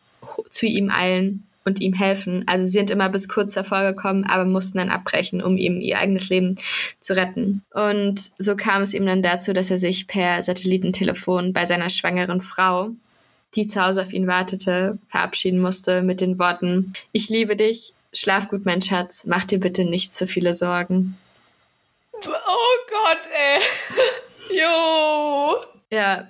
zu 0.50 0.66
ihm 0.66 0.90
eilen 0.90 1.48
und 1.64 1.82
ihm 1.82 1.94
helfen. 1.94 2.44
Also 2.48 2.66
sie 2.66 2.72
sind 2.72 2.92
immer 2.92 3.10
bis 3.10 3.28
kurz 3.28 3.54
davor 3.54 3.82
gekommen, 3.82 4.24
aber 4.24 4.46
mussten 4.46 4.78
dann 4.78 4.90
abbrechen, 4.90 5.42
um 5.42 5.58
ihm 5.58 5.82
ihr 5.82 5.98
eigenes 5.98 6.30
Leben 6.30 6.56
zu 7.00 7.16
retten. 7.16 7.64
Und 7.74 8.32
so 8.38 8.56
kam 8.56 8.82
es 8.82 8.94
ihm 8.94 9.06
dann 9.06 9.22
dazu, 9.22 9.52
dass 9.52 9.72
er 9.72 9.78
sich 9.78 10.08
per 10.08 10.42
Satellitentelefon 10.42 11.54
bei 11.54 11.66
seiner 11.66 11.90
schwangeren 11.90 12.42
Frau 12.42 12.92
die 13.56 13.68
zu 13.68 13.84
Hause 13.84 14.02
auf 14.02 14.14
ihn 14.14 14.28
wartete, 14.28 14.98
verabschieden 15.08 15.60
musste 15.60 16.02
mit 16.02 16.22
den 16.22 16.40
Worten, 16.40 16.92
ich 17.12 17.30
liebe 17.30 17.56
dich, 17.56 17.94
schlaf 18.14 18.50
gut, 18.50 18.66
mein 18.66 18.82
Schatz, 18.82 19.26
mach 19.26 19.46
dir 19.46 19.60
bitte 19.60 19.86
nicht 19.86 20.16
zu 20.16 20.28
viele 20.28 20.54
Sorgen. 20.54 21.18
Oh 22.14 22.76
Gott, 22.90 23.22
ey. 23.34 23.62
Jo. 24.52 25.56
Ja, 25.90 26.28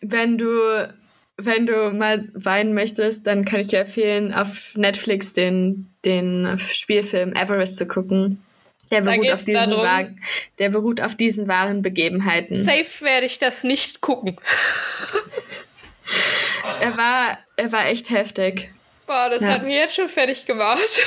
wenn 0.00 0.38
du, 0.38 0.94
wenn 1.36 1.66
du 1.66 1.90
mal 1.90 2.28
weinen 2.34 2.72
möchtest, 2.72 3.26
dann 3.26 3.44
kann 3.44 3.60
ich 3.60 3.66
dir 3.66 3.80
empfehlen, 3.80 4.32
auf 4.32 4.74
Netflix 4.76 5.32
den, 5.32 5.92
den 6.04 6.56
Spielfilm 6.56 7.32
Everest 7.34 7.78
zu 7.78 7.86
gucken. 7.86 8.42
Der 8.92 9.00
beruht, 9.00 9.32
auf 9.32 9.44
diesen 9.44 9.70
wahren, 9.72 10.20
der 10.58 10.68
beruht 10.68 11.00
auf 11.00 11.14
diesen 11.14 11.48
wahren 11.48 11.82
Begebenheiten. 11.82 12.54
Safe 12.54 13.04
werde 13.04 13.26
ich 13.26 13.38
das 13.38 13.64
nicht 13.64 14.02
gucken. 14.02 14.36
er 16.80 16.96
war, 16.96 17.38
er 17.56 17.72
war 17.72 17.86
echt 17.86 18.10
heftig. 18.10 18.72
Boah, 19.06 19.28
das 19.30 19.42
ja. 19.42 19.48
hat 19.48 19.62
mir 19.64 19.76
jetzt 19.76 19.96
schon 19.96 20.08
fertig 20.08 20.46
gemacht. 20.46 21.02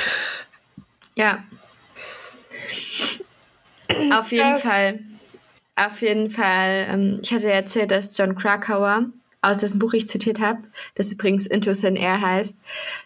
Ja. 1.14 1.44
Auf 4.12 4.32
jeden 4.32 4.52
das. 4.52 4.62
Fall. 4.62 5.00
Auf 5.76 6.00
jeden 6.02 6.30
Fall. 6.30 6.86
Ähm, 6.90 7.20
ich 7.22 7.32
hatte 7.32 7.50
erzählt, 7.50 7.90
dass 7.90 8.16
John 8.16 8.36
Krakauer, 8.36 9.06
aus 9.42 9.58
dessen 9.58 9.78
Buch 9.78 9.92
ich 9.92 10.08
zitiert 10.08 10.40
habe, 10.40 10.62
das 10.94 11.12
übrigens 11.12 11.46
Into 11.46 11.72
Thin 11.74 11.96
Air 11.96 12.20
heißt, 12.20 12.56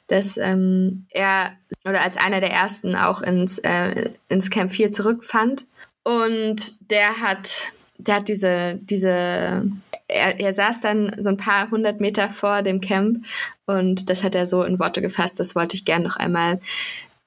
dass 0.06 0.36
ähm, 0.36 1.06
er 1.10 1.52
oder 1.84 2.02
als 2.02 2.16
einer 2.16 2.40
der 2.40 2.52
ersten 2.52 2.94
auch 2.94 3.20
ins, 3.20 3.58
äh, 3.58 4.10
ins 4.28 4.50
Camp 4.50 4.70
4 4.70 4.90
zurückfand. 4.90 5.66
Und 6.02 6.90
der 6.90 7.20
hat, 7.20 7.72
der 7.98 8.16
hat 8.16 8.28
diese, 8.28 8.78
diese 8.82 9.70
er, 10.10 10.40
er 10.40 10.52
saß 10.52 10.80
dann 10.80 11.16
so 11.18 11.30
ein 11.30 11.36
paar 11.36 11.70
hundert 11.70 12.00
Meter 12.00 12.28
vor 12.28 12.62
dem 12.62 12.80
Camp 12.80 13.24
und 13.66 14.10
das 14.10 14.24
hat 14.24 14.34
er 14.34 14.46
so 14.46 14.62
in 14.62 14.78
Worte 14.78 15.02
gefasst. 15.02 15.40
Das 15.40 15.54
wollte 15.54 15.76
ich 15.76 15.84
gern 15.84 16.02
noch 16.02 16.16
einmal 16.16 16.58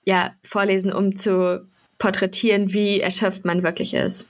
ja, 0.06 0.32
vorlesen, 0.44 0.92
um 0.92 1.16
zu 1.16 1.66
porträtieren, 1.98 2.74
wie 2.74 3.00
erschöpft 3.00 3.46
man 3.46 3.64
wirklich 3.64 3.94
ist. 3.94 4.30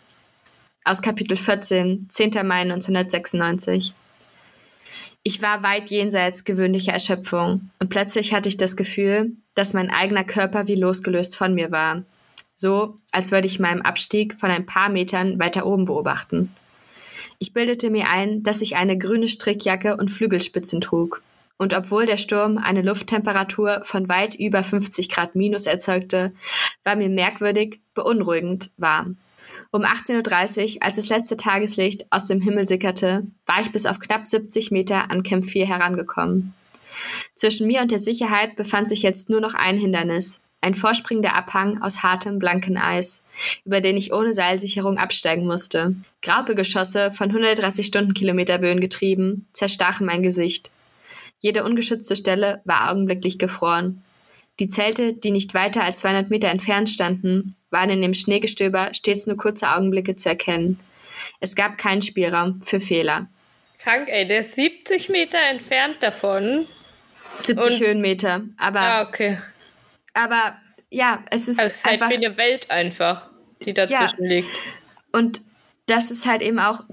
Aus 0.85 1.01
Kapitel 1.01 1.37
14, 1.37 2.07
10. 2.09 2.31
Mai 2.45 2.61
1996. 2.61 3.93
Ich 5.23 5.41
war 5.41 5.63
weit 5.63 5.89
jenseits 5.89 6.43
gewöhnlicher 6.43 6.91
Erschöpfung 6.91 7.69
und 7.79 7.89
plötzlich 7.89 8.33
hatte 8.33 8.49
ich 8.49 8.57
das 8.57 8.75
Gefühl, 8.75 9.31
dass 9.55 9.73
mein 9.73 9.89
eigener 9.89 10.25
Körper 10.25 10.67
wie 10.67 10.75
losgelöst 10.75 11.37
von 11.37 11.53
mir 11.53 11.71
war. 11.71 12.03
So, 12.53 12.99
als 13.11 13.31
würde 13.31 13.47
ich 13.47 13.59
meinen 13.59 13.81
Abstieg 13.81 14.37
von 14.37 14.51
ein 14.51 14.65
paar 14.65 14.89
Metern 14.89 15.39
weiter 15.39 15.65
oben 15.65 15.85
beobachten. 15.85 16.53
Ich 17.43 17.51
bildete 17.51 17.89
mir 17.89 18.07
ein, 18.07 18.41
dass 18.41 18.61
ich 18.61 18.77
eine 18.77 18.97
grüne 18.97 19.27
Strickjacke 19.27 19.97
und 19.97 20.09
Flügelspitzen 20.09 20.79
trug. 20.79 21.21
Und 21.57 21.73
obwohl 21.73 22.05
der 22.05 22.15
Sturm 22.15 22.57
eine 22.57 22.81
Lufttemperatur 22.81 23.81
von 23.83 24.07
weit 24.07 24.35
über 24.35 24.63
50 24.63 25.09
Grad 25.09 25.35
minus 25.35 25.65
erzeugte, 25.65 26.31
war 26.85 26.95
mir 26.95 27.09
merkwürdig, 27.09 27.81
beunruhigend 27.95 28.71
warm. 28.77 29.17
Um 29.71 29.81
18.30 29.81 30.75
Uhr, 30.75 30.83
als 30.83 30.95
das 30.95 31.09
letzte 31.09 31.35
Tageslicht 31.35 32.05
aus 32.11 32.27
dem 32.27 32.39
Himmel 32.39 32.65
sickerte, 32.65 33.27
war 33.45 33.59
ich 33.59 33.73
bis 33.73 33.85
auf 33.87 33.99
knapp 33.99 34.25
70 34.25 34.71
Meter 34.71 35.11
an 35.11 35.23
Camp 35.23 35.43
4 35.43 35.67
herangekommen. 35.67 36.53
Zwischen 37.35 37.67
mir 37.67 37.81
und 37.81 37.91
der 37.91 37.99
Sicherheit 37.99 38.55
befand 38.55 38.87
sich 38.87 39.01
jetzt 39.01 39.29
nur 39.29 39.41
noch 39.41 39.53
ein 39.53 39.77
Hindernis, 39.77 40.41
ein 40.63 40.75
vorspringender 40.75 41.35
Abhang 41.35 41.81
aus 41.81 42.03
hartem, 42.03 42.39
blanken 42.39 42.77
Eis, 42.77 43.23
über 43.65 43.81
den 43.81 43.97
ich 43.97 44.13
ohne 44.13 44.33
Seilsicherung 44.33 44.97
absteigen 44.97 45.45
musste. 45.45 45.95
Graupelgeschosse 46.21 47.11
von 47.11 47.29
130 47.29 47.85
Stundenkilometer 47.85 48.57
Böen 48.57 48.79
getrieben, 48.79 49.47
zerstachen 49.53 50.05
mein 50.05 50.23
Gesicht. 50.23 50.71
Jede 51.39 51.63
ungeschützte 51.63 52.15
Stelle 52.15 52.61
war 52.63 52.89
augenblicklich 52.89 53.37
gefroren. 53.37 54.01
Die 54.59 54.69
Zelte, 54.69 55.13
die 55.13 55.31
nicht 55.31 55.53
weiter 55.53 55.83
als 55.83 55.99
200 55.99 56.29
Meter 56.29 56.49
entfernt 56.49 56.89
standen, 56.89 57.55
waren 57.69 57.89
in 57.89 58.01
dem 58.01 58.13
Schneegestöber 58.13 58.93
stets 58.93 59.27
nur 59.27 59.35
kurze 59.35 59.69
Augenblicke 59.69 60.15
zu 60.15 60.29
erkennen. 60.29 60.79
Es 61.39 61.55
gab 61.55 61.77
keinen 61.77 62.01
Spielraum 62.01 62.61
für 62.61 62.79
Fehler. 62.79 63.27
Krank, 63.79 64.07
ey, 64.07 64.25
der 64.25 64.39
ist 64.39 64.55
70 64.55 65.09
Meter 65.09 65.39
entfernt 65.51 65.97
davon. 66.01 66.65
70 67.39 67.65
Und, 67.65 67.79
Höhenmeter, 67.81 68.43
aber. 68.57 68.79
Ah, 68.79 69.07
okay. 69.07 69.37
Aber 70.13 70.57
ja, 70.89 71.23
es 71.31 71.47
ist. 71.47 71.59
Also 71.59 71.69
es 71.69 71.77
ist 71.77 71.85
halt 71.85 72.01
einfach, 72.01 72.09
wie 72.09 72.25
eine 72.25 72.37
Welt 72.37 72.69
einfach, 72.69 73.29
die 73.65 73.73
dazwischen 73.73 74.23
ja. 74.23 74.29
liegt. 74.29 74.49
Und 75.11 75.41
das 75.87 76.11
ist 76.11 76.25
halt 76.25 76.41
eben 76.41 76.59
auch. 76.59 76.83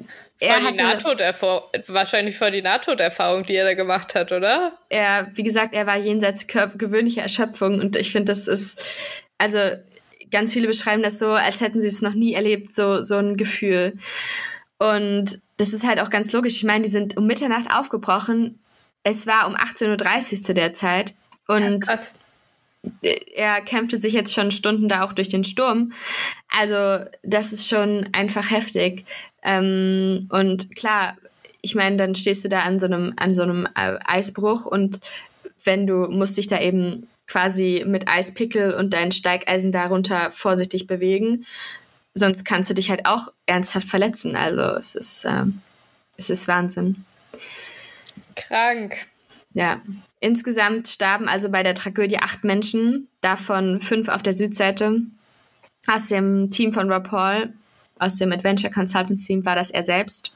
Er 0.43 0.55
voll 0.55 0.73
die 0.73 0.83
Nahtoderfahrung, 0.83 1.63
wahrscheinlich 1.89 2.39
voll 2.39 2.51
die 2.51 2.63
Nahtoderfahrung, 2.63 3.45
die 3.45 3.57
er 3.57 3.65
da 3.65 3.75
gemacht 3.75 4.15
hat, 4.15 4.33
oder? 4.33 4.73
Er, 4.89 5.31
wie 5.35 5.43
gesagt, 5.43 5.75
er 5.75 5.87
war 5.87 5.99
jenseits 5.99 6.47
gewöhnlicher 6.47 7.21
Erschöpfung 7.21 7.79
und 7.79 7.95
ich 7.97 8.11
finde, 8.11 8.33
das 8.33 8.49
ist, 8.49 8.83
also 9.37 9.59
ganz 10.31 10.55
viele 10.55 10.67
beschreiben 10.67 11.03
das 11.03 11.19
so, 11.19 11.29
als 11.29 11.61
hätten 11.61 11.83
sie 11.83 11.89
es 11.89 12.01
noch 12.01 12.15
nie 12.15 12.33
erlebt, 12.33 12.73
so, 12.73 13.03
so 13.03 13.17
ein 13.19 13.37
Gefühl. 13.37 13.99
Und 14.79 15.41
das 15.59 15.75
ist 15.75 15.87
halt 15.87 16.01
auch 16.01 16.09
ganz 16.09 16.33
logisch. 16.33 16.57
Ich 16.57 16.65
meine, 16.65 16.83
die 16.83 16.89
sind 16.91 17.19
um 17.19 17.27
Mitternacht 17.27 17.71
aufgebrochen. 17.71 18.61
Es 19.03 19.27
war 19.27 19.47
um 19.47 19.55
18.30 19.55 20.37
Uhr 20.37 20.43
zu 20.43 20.55
der 20.55 20.73
Zeit. 20.73 21.15
Und 21.49 21.87
ja, 21.87 21.99
er 23.03 23.61
kämpfte 23.61 23.99
sich 23.99 24.13
jetzt 24.13 24.33
schon 24.33 24.51
Stunden 24.51 24.89
da 24.89 25.05
auch 25.05 25.13
durch 25.13 25.29
den 25.29 25.45
Sturm. 25.45 25.93
Also, 26.59 27.05
das 27.23 27.53
ist 27.53 27.69
schon 27.69 28.09
einfach 28.13 28.51
heftig. 28.51 29.05
Ähm, 29.43 30.29
und 30.31 30.75
klar, 30.75 31.17
ich 31.63 31.75
meine, 31.75 31.97
dann 31.97 32.15
stehst 32.15 32.45
du 32.45 32.49
da 32.49 32.61
an 32.61 32.79
so 32.79 32.87
einem, 32.87 33.13
an 33.17 33.35
so 33.35 33.43
einem 33.43 33.67
äh, 33.75 33.99
Eisbruch 34.05 34.67
und 34.67 35.01
wenn 35.65 35.87
du 35.87 36.07
musst 36.09 36.39
dich 36.39 36.47
da 36.47 36.59
eben 36.61 37.07
quasi 37.31 37.85
mit 37.87 38.09
Eispickel 38.09 38.75
und 38.75 38.93
dein 38.93 39.13
Steigeisen 39.13 39.71
darunter 39.71 40.33
vorsichtig 40.33 40.89
bewegen. 40.89 41.47
Sonst 42.13 42.45
kannst 42.45 42.71
du 42.71 42.75
dich 42.75 42.91
halt 42.91 43.07
auch 43.07 43.29
ernsthaft 43.47 43.87
verletzen. 43.87 44.35
Also 44.35 44.63
es 44.63 44.97
ist, 44.97 45.25
äh, 45.25 45.45
es 46.19 46.29
ist 46.29 46.49
Wahnsinn. 46.49 47.05
Krank. 48.35 49.07
Ja, 49.53 49.81
insgesamt 50.21 50.89
starben 50.89 51.29
also 51.29 51.51
bei 51.51 51.63
der 51.63 51.75
Tragödie 51.75 52.19
acht 52.19 52.45
Menschen, 52.45 53.09
davon 53.21 53.81
fünf 53.81 54.09
auf 54.09 54.23
der 54.23 54.33
Südseite. 54.33 55.03
Aus 55.87 56.09
dem 56.09 56.51
Team 56.51 56.73
von 56.73 56.91
Rob 56.93 57.11
Hall, 57.11 57.53
aus 57.99 58.17
dem 58.17 58.33
Adventure 58.33 58.73
Consultants 58.73 59.27
Team, 59.27 59.45
war 59.45 59.57
das 59.57 59.71
er 59.71 59.83
selbst. 59.83 60.33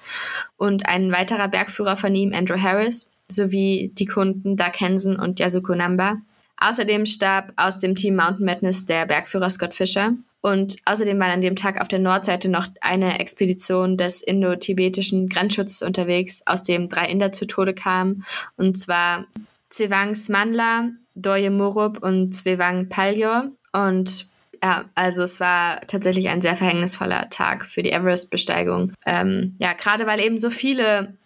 Und 0.56 0.86
ein 0.86 1.12
weiterer 1.12 1.48
Bergführer 1.48 1.96
von 1.96 2.14
ihm, 2.14 2.32
Andrew 2.32 2.60
Harris, 2.60 3.10
sowie 3.28 3.92
die 3.94 4.06
Kunden 4.06 4.56
Doug 4.56 4.80
Hansen 4.80 5.16
und 5.16 5.38
Yasuko 5.38 5.74
Namba. 5.74 6.16
Außerdem 6.56 7.06
starb 7.06 7.52
aus 7.56 7.78
dem 7.78 7.94
Team 7.94 8.16
Mountain 8.16 8.44
Madness 8.44 8.84
der 8.84 9.06
Bergführer 9.06 9.50
Scott 9.50 9.74
Fischer. 9.74 10.14
Und 10.44 10.76
außerdem 10.84 11.18
war 11.18 11.28
an 11.28 11.40
dem 11.40 11.56
Tag 11.56 11.80
auf 11.80 11.88
der 11.88 12.00
Nordseite 12.00 12.50
noch 12.50 12.66
eine 12.82 13.18
Expedition 13.18 13.96
des 13.96 14.20
indo-tibetischen 14.20 15.30
Grenzschutzes 15.30 15.80
unterwegs, 15.80 16.42
aus 16.44 16.62
dem 16.62 16.90
drei 16.90 17.06
Inder 17.06 17.32
zu 17.32 17.46
Tode 17.46 17.72
kamen. 17.72 18.24
Und 18.58 18.76
zwar 18.76 19.24
Zwevang 19.70 20.14
Smanla, 20.14 20.90
Doye 21.14 21.48
Murup 21.48 22.02
und 22.02 22.34
Zwevang 22.34 22.90
Paljor. 22.90 23.52
Und 23.72 24.28
ja, 24.62 24.84
also 24.94 25.22
es 25.22 25.40
war 25.40 25.80
tatsächlich 25.86 26.28
ein 26.28 26.42
sehr 26.42 26.56
verhängnisvoller 26.56 27.30
Tag 27.30 27.64
für 27.64 27.82
die 27.82 27.92
Everest-Besteigung. 27.92 28.92
Ähm, 29.06 29.54
ja, 29.58 29.72
gerade 29.72 30.06
weil 30.06 30.20
eben 30.20 30.36
so 30.36 30.50
viele 30.50 31.16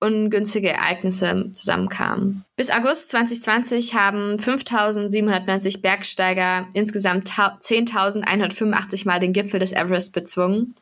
ungünstige 0.00 0.70
Ereignisse 0.70 1.50
zusammenkamen. 1.52 2.44
Bis 2.56 2.70
August 2.70 3.10
2020 3.10 3.94
haben 3.94 4.36
5.790 4.36 5.80
Bergsteiger 5.80 6.66
insgesamt 6.74 7.30
10.185 7.30 9.06
Mal 9.06 9.20
den 9.20 9.32
Gipfel 9.32 9.58
des 9.58 9.72
Everest 9.72 10.12
bezwungen 10.12 10.74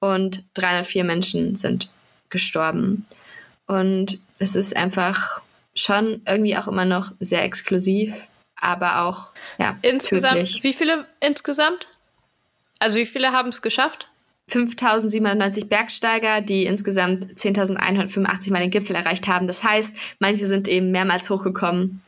und 0.00 0.44
304 0.54 1.04
Menschen 1.04 1.54
sind 1.54 1.90
gestorben. 2.28 3.06
Und 3.66 4.18
es 4.38 4.56
ist 4.56 4.76
einfach 4.76 5.42
schon 5.74 6.22
irgendwie 6.26 6.56
auch 6.56 6.66
immer 6.66 6.84
noch 6.84 7.12
sehr 7.20 7.44
exklusiv, 7.44 8.26
aber 8.56 9.02
auch 9.02 9.30
ja, 9.58 9.78
insgesamt. 9.82 10.34
Tödlich. 10.34 10.64
Wie 10.64 10.72
viele 10.72 11.06
insgesamt? 11.20 11.88
Also 12.80 12.98
wie 12.98 13.06
viele 13.06 13.32
haben 13.32 13.50
es 13.50 13.62
geschafft? 13.62 14.08
5.790 14.50 15.68
Bergsteiger, 15.68 16.40
die 16.40 16.66
insgesamt 16.66 17.24
10.185 17.24 18.52
Mal 18.52 18.60
den 18.60 18.70
Gipfel 18.70 18.96
erreicht 18.96 19.28
haben. 19.28 19.46
Das 19.46 19.64
heißt, 19.64 19.92
manche 20.18 20.46
sind 20.46 20.68
eben 20.68 20.90
mehrmals 20.90 21.30
hochgekommen. 21.30 22.02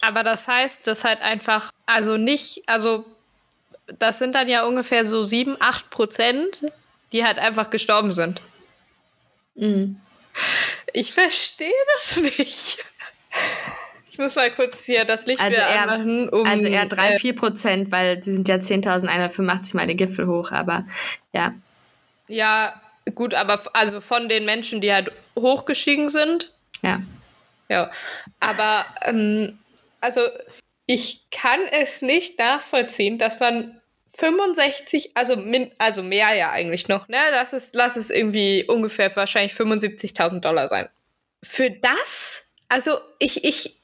Aber 0.00 0.22
das 0.22 0.46
heißt, 0.46 0.86
dass 0.86 1.04
halt 1.04 1.20
einfach, 1.22 1.72
also 1.86 2.16
nicht, 2.16 2.62
also 2.66 3.04
das 3.98 4.18
sind 4.18 4.34
dann 4.34 4.48
ja 4.48 4.64
ungefähr 4.64 5.06
so 5.06 5.22
7, 5.24 5.56
8 5.58 5.90
Prozent, 5.90 6.62
die 7.12 7.24
halt 7.24 7.38
einfach 7.38 7.70
gestorben 7.70 8.12
sind. 8.12 8.40
Mhm. 9.54 10.00
Ich 10.92 11.12
verstehe 11.12 11.72
das 11.94 12.16
nicht. 12.38 12.84
Ich 14.18 14.22
muss 14.22 14.34
mal 14.34 14.50
kurz 14.50 14.84
hier 14.84 15.04
das 15.04 15.26
Licht 15.26 15.40
also 15.40 15.52
wieder 15.52 15.68
eher, 15.68 15.88
anmachen. 15.88 16.28
Um, 16.28 16.44
also 16.44 16.66
eher 16.66 16.86
3, 16.86 17.10
äh, 17.10 17.18
4 17.20 17.36
Prozent, 17.36 17.92
weil 17.92 18.20
sie 18.20 18.32
sind 18.32 18.48
ja 18.48 18.56
10.185 18.56 19.76
Mal 19.76 19.86
den 19.86 19.96
Gipfel 19.96 20.26
hoch, 20.26 20.50
aber 20.50 20.86
ja. 21.32 21.54
Ja, 22.28 22.82
gut, 23.14 23.32
aber 23.32 23.60
also 23.74 24.00
von 24.00 24.28
den 24.28 24.44
Menschen, 24.44 24.80
die 24.80 24.92
halt 24.92 25.12
hochgestiegen 25.38 26.08
sind. 26.08 26.52
Ja. 26.82 27.00
Ja, 27.68 27.92
aber 28.40 28.86
ähm, 29.02 29.56
also 30.00 30.22
ich 30.86 31.20
kann 31.30 31.60
es 31.70 32.02
nicht 32.02 32.40
nachvollziehen, 32.40 33.18
dass 33.18 33.38
man 33.38 33.80
65, 34.08 35.12
also, 35.14 35.36
min, 35.36 35.70
also 35.78 36.02
mehr 36.02 36.34
ja 36.34 36.50
eigentlich 36.50 36.88
noch, 36.88 37.06
ne? 37.06 37.18
Lass 37.30 37.52
es, 37.52 37.70
lass 37.72 37.94
es 37.94 38.10
irgendwie 38.10 38.64
ungefähr 38.66 39.14
wahrscheinlich 39.14 39.52
75.000 39.52 40.40
Dollar 40.40 40.66
sein. 40.66 40.88
Für 41.44 41.70
das? 41.70 42.42
Also 42.68 42.98
ich, 43.20 43.44
ich, 43.44 43.77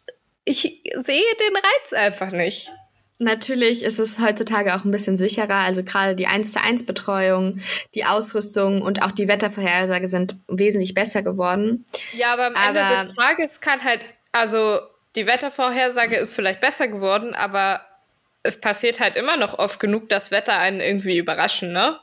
ich 0.44 0.62
sehe 0.62 1.22
den 1.40 1.56
Reiz 1.56 1.92
einfach 1.92 2.30
nicht. 2.30 2.70
Natürlich 3.18 3.84
ist 3.84 4.00
es 4.00 4.18
heutzutage 4.18 4.74
auch 4.74 4.84
ein 4.84 4.90
bisschen 4.90 5.16
sicherer. 5.16 5.54
Also 5.54 5.84
gerade 5.84 6.16
die 6.16 6.26
1 6.26 6.52
zu 6.52 6.60
1 6.60 6.84
Betreuung, 6.84 7.60
die 7.94 8.04
Ausrüstung 8.04 8.82
und 8.82 9.02
auch 9.02 9.12
die 9.12 9.28
Wettervorhersage 9.28 10.08
sind 10.08 10.34
wesentlich 10.48 10.94
besser 10.94 11.22
geworden. 11.22 11.86
Ja, 12.12 12.32
aber 12.32 12.46
am 12.46 12.56
aber 12.56 12.80
Ende 12.80 13.02
des 13.04 13.14
Tages 13.14 13.60
kann 13.60 13.84
halt, 13.84 14.00
also 14.32 14.80
die 15.14 15.26
Wettervorhersage 15.26 16.16
ist 16.16 16.34
vielleicht 16.34 16.60
besser 16.60 16.88
geworden, 16.88 17.34
aber 17.34 17.82
es 18.42 18.60
passiert 18.60 18.98
halt 18.98 19.16
immer 19.16 19.36
noch 19.36 19.58
oft 19.58 19.78
genug, 19.78 20.08
dass 20.08 20.32
Wetter 20.32 20.58
einen 20.58 20.80
irgendwie 20.80 21.16
überraschen, 21.16 21.72
ne? 21.72 21.98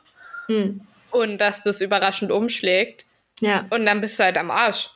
Hm. 0.47 0.81
Und 1.11 1.39
dass 1.39 1.61
das 1.63 1.81
überraschend 1.81 2.31
umschlägt. 2.31 3.05
Ja. 3.41 3.65
Und 3.69 3.85
dann 3.85 3.99
bist 3.99 4.17
du 4.17 4.23
halt 4.23 4.37
am 4.37 4.49
Arsch. 4.49 4.89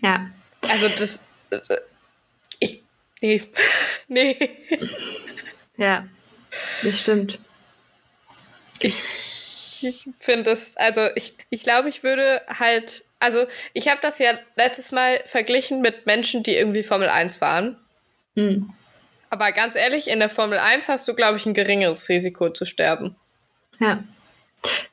Ja. 0.00 0.30
Also 0.70 0.88
das 0.88 1.24
Nee. 3.20 3.42
nee. 4.08 4.36
Ja, 5.76 6.06
das 6.82 7.00
stimmt. 7.00 7.38
Ich, 8.80 9.80
ich 9.82 10.08
finde 10.18 10.44
das, 10.44 10.76
also 10.76 11.08
ich, 11.14 11.34
ich 11.50 11.62
glaube, 11.62 11.88
ich 11.88 12.02
würde 12.02 12.42
halt, 12.48 13.04
also 13.18 13.46
ich 13.74 13.88
habe 13.88 14.00
das 14.02 14.18
ja 14.18 14.38
letztes 14.56 14.92
Mal 14.92 15.20
verglichen 15.24 15.80
mit 15.80 16.06
Menschen, 16.06 16.42
die 16.42 16.54
irgendwie 16.54 16.82
Formel 16.82 17.08
1 17.08 17.36
fahren. 17.36 17.76
Mhm. 18.34 18.72
Aber 19.30 19.52
ganz 19.52 19.74
ehrlich, 19.74 20.08
in 20.08 20.20
der 20.20 20.30
Formel 20.30 20.58
1 20.58 20.88
hast 20.88 21.06
du, 21.08 21.14
glaube 21.14 21.36
ich, 21.36 21.46
ein 21.46 21.54
geringeres 21.54 22.08
Risiko 22.08 22.50
zu 22.50 22.64
sterben. 22.64 23.16
Ja. 23.78 24.02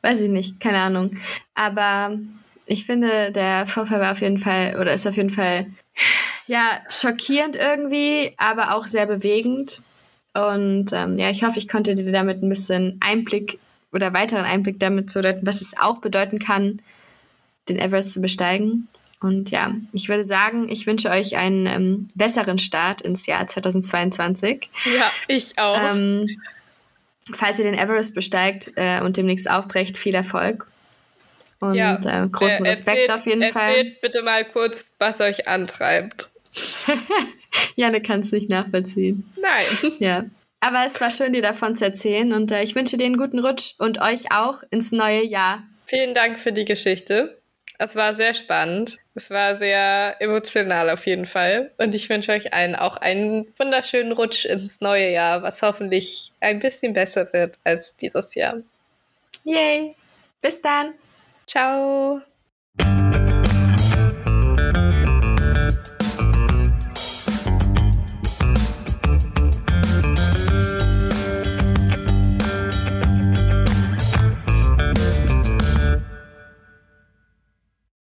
Weiß 0.02 0.22
ich 0.22 0.30
nicht, 0.30 0.60
keine 0.60 0.80
Ahnung. 0.80 1.18
Aber 1.54 2.18
ich 2.66 2.86
finde, 2.86 3.32
der 3.32 3.66
Vorfall 3.66 4.02
war 4.02 4.12
auf 4.12 4.22
jeden 4.22 4.38
Fall, 4.38 4.78
oder 4.80 4.94
ist 4.94 5.08
auf 5.08 5.16
jeden 5.16 5.30
Fall 5.30 5.68
ja, 6.48 6.82
schockierend 6.90 7.56
irgendwie, 7.56 8.34
aber 8.38 8.76
auch 8.76 8.86
sehr 8.86 9.06
bewegend. 9.06 9.82
Und 10.34 10.92
ähm, 10.92 11.18
ja, 11.18 11.30
ich 11.30 11.44
hoffe, 11.44 11.60
ich 11.60 11.68
konnte 11.68 11.96
dir 11.96 12.12
damit 12.12 12.44
ein 12.44 12.50
bisschen 12.50 12.98
Einblick 13.00 13.60
oder 13.94 14.14
weiteren 14.14 14.44
Einblick 14.44 14.80
damit 14.80 15.10
zu 15.10 15.22
deuten, 15.22 15.48
was 15.48 15.62
es 15.62 15.78
auch 15.78 16.00
bedeuten 16.00 16.40
kann, 16.40 16.82
den 17.70 17.80
Everest 17.80 18.12
zu 18.12 18.22
besteigen. 18.22 18.90
Und 19.22 19.50
ja, 19.50 19.74
ich 19.94 20.10
würde 20.10 20.24
sagen, 20.24 20.68
ich 20.70 20.86
wünsche 20.86 21.10
euch 21.10 21.38
einen 21.38 21.66
ähm, 21.66 22.10
besseren 22.14 22.58
Start 22.58 23.02
ins 23.02 23.26
Jahr 23.26 23.48
2022. 23.48 24.70
Ja, 24.98 25.12
ich 25.28 25.58
auch. 25.58 25.80
Ähm, 25.96 26.28
falls 27.34 27.58
ihr 27.60 27.66
den 27.66 27.74
Everest 27.74 28.14
besteigt 28.14 28.72
äh, 28.76 29.02
und 29.02 29.18
demnächst 29.18 29.50
aufbrecht, 29.50 29.98
viel 29.98 30.14
Erfolg. 30.14 30.68
Und 31.60 31.74
ja, 31.76 31.96
äh, 31.96 32.28
großen 32.28 32.66
Respekt 32.66 32.98
erzählt, 32.98 33.12
auf 33.12 33.26
jeden 33.26 33.42
erzählt 33.42 33.64
Fall. 33.64 33.76
Erzählt 33.76 34.02
bitte 34.02 34.22
mal 34.22 34.46
kurz, 34.46 34.92
was 35.00 35.22
euch 35.22 35.48
antreibt. 35.48 36.30
Janne 37.76 38.02
kann 38.02 38.22
es 38.22 38.32
nicht 38.32 38.50
nachvollziehen. 38.50 39.30
Nein. 39.40 39.94
Ja. 40.00 40.26
Aber 40.62 40.84
es 40.84 41.00
war 41.00 41.12
schön, 41.12 41.34
dir 41.34 41.44
davon 41.44 41.76
zu 41.76 41.86
erzählen 41.86 42.34
und 42.34 42.50
äh, 42.50 42.64
ich 42.64 42.74
wünsche 42.74 42.98
dir 42.98 43.06
einen 43.06 43.18
guten 43.18 43.40
Rutsch 43.40 43.74
und 43.78 44.02
euch 44.02 44.32
auch 44.32 44.64
ins 44.72 44.92
neue 44.92 45.24
Jahr. 45.24 45.64
Vielen 45.86 46.16
Dank 46.16 46.40
für 46.40 46.52
die 46.52 46.66
Geschichte. 46.66 47.40
Es 47.78 47.96
war 47.96 48.16
sehr 48.16 48.34
spannend. 48.34 48.98
Es 49.14 49.30
war 49.30 49.54
sehr 49.54 50.16
emotional 50.20 50.90
auf 50.90 51.06
jeden 51.06 51.26
Fall. 51.26 51.72
Und 51.78 51.94
ich 51.94 52.10
wünsche 52.10 52.32
euch 52.32 52.54
allen 52.54 52.76
auch 52.76 52.98
einen 52.98 53.48
wunderschönen 53.58 54.14
Rutsch 54.14 54.46
ins 54.46 54.82
neue 54.82 55.12
Jahr, 55.12 55.44
was 55.44 55.62
hoffentlich 55.62 56.32
ein 56.40 56.60
bisschen 56.60 56.94
besser 56.94 57.32
wird 57.34 57.60
als 57.64 57.96
dieses 57.98 58.34
Jahr. 58.34 58.58
Yay! 59.44 59.96
Bis 60.42 60.62
dann! 60.62 60.94
Ciao! 61.48 62.22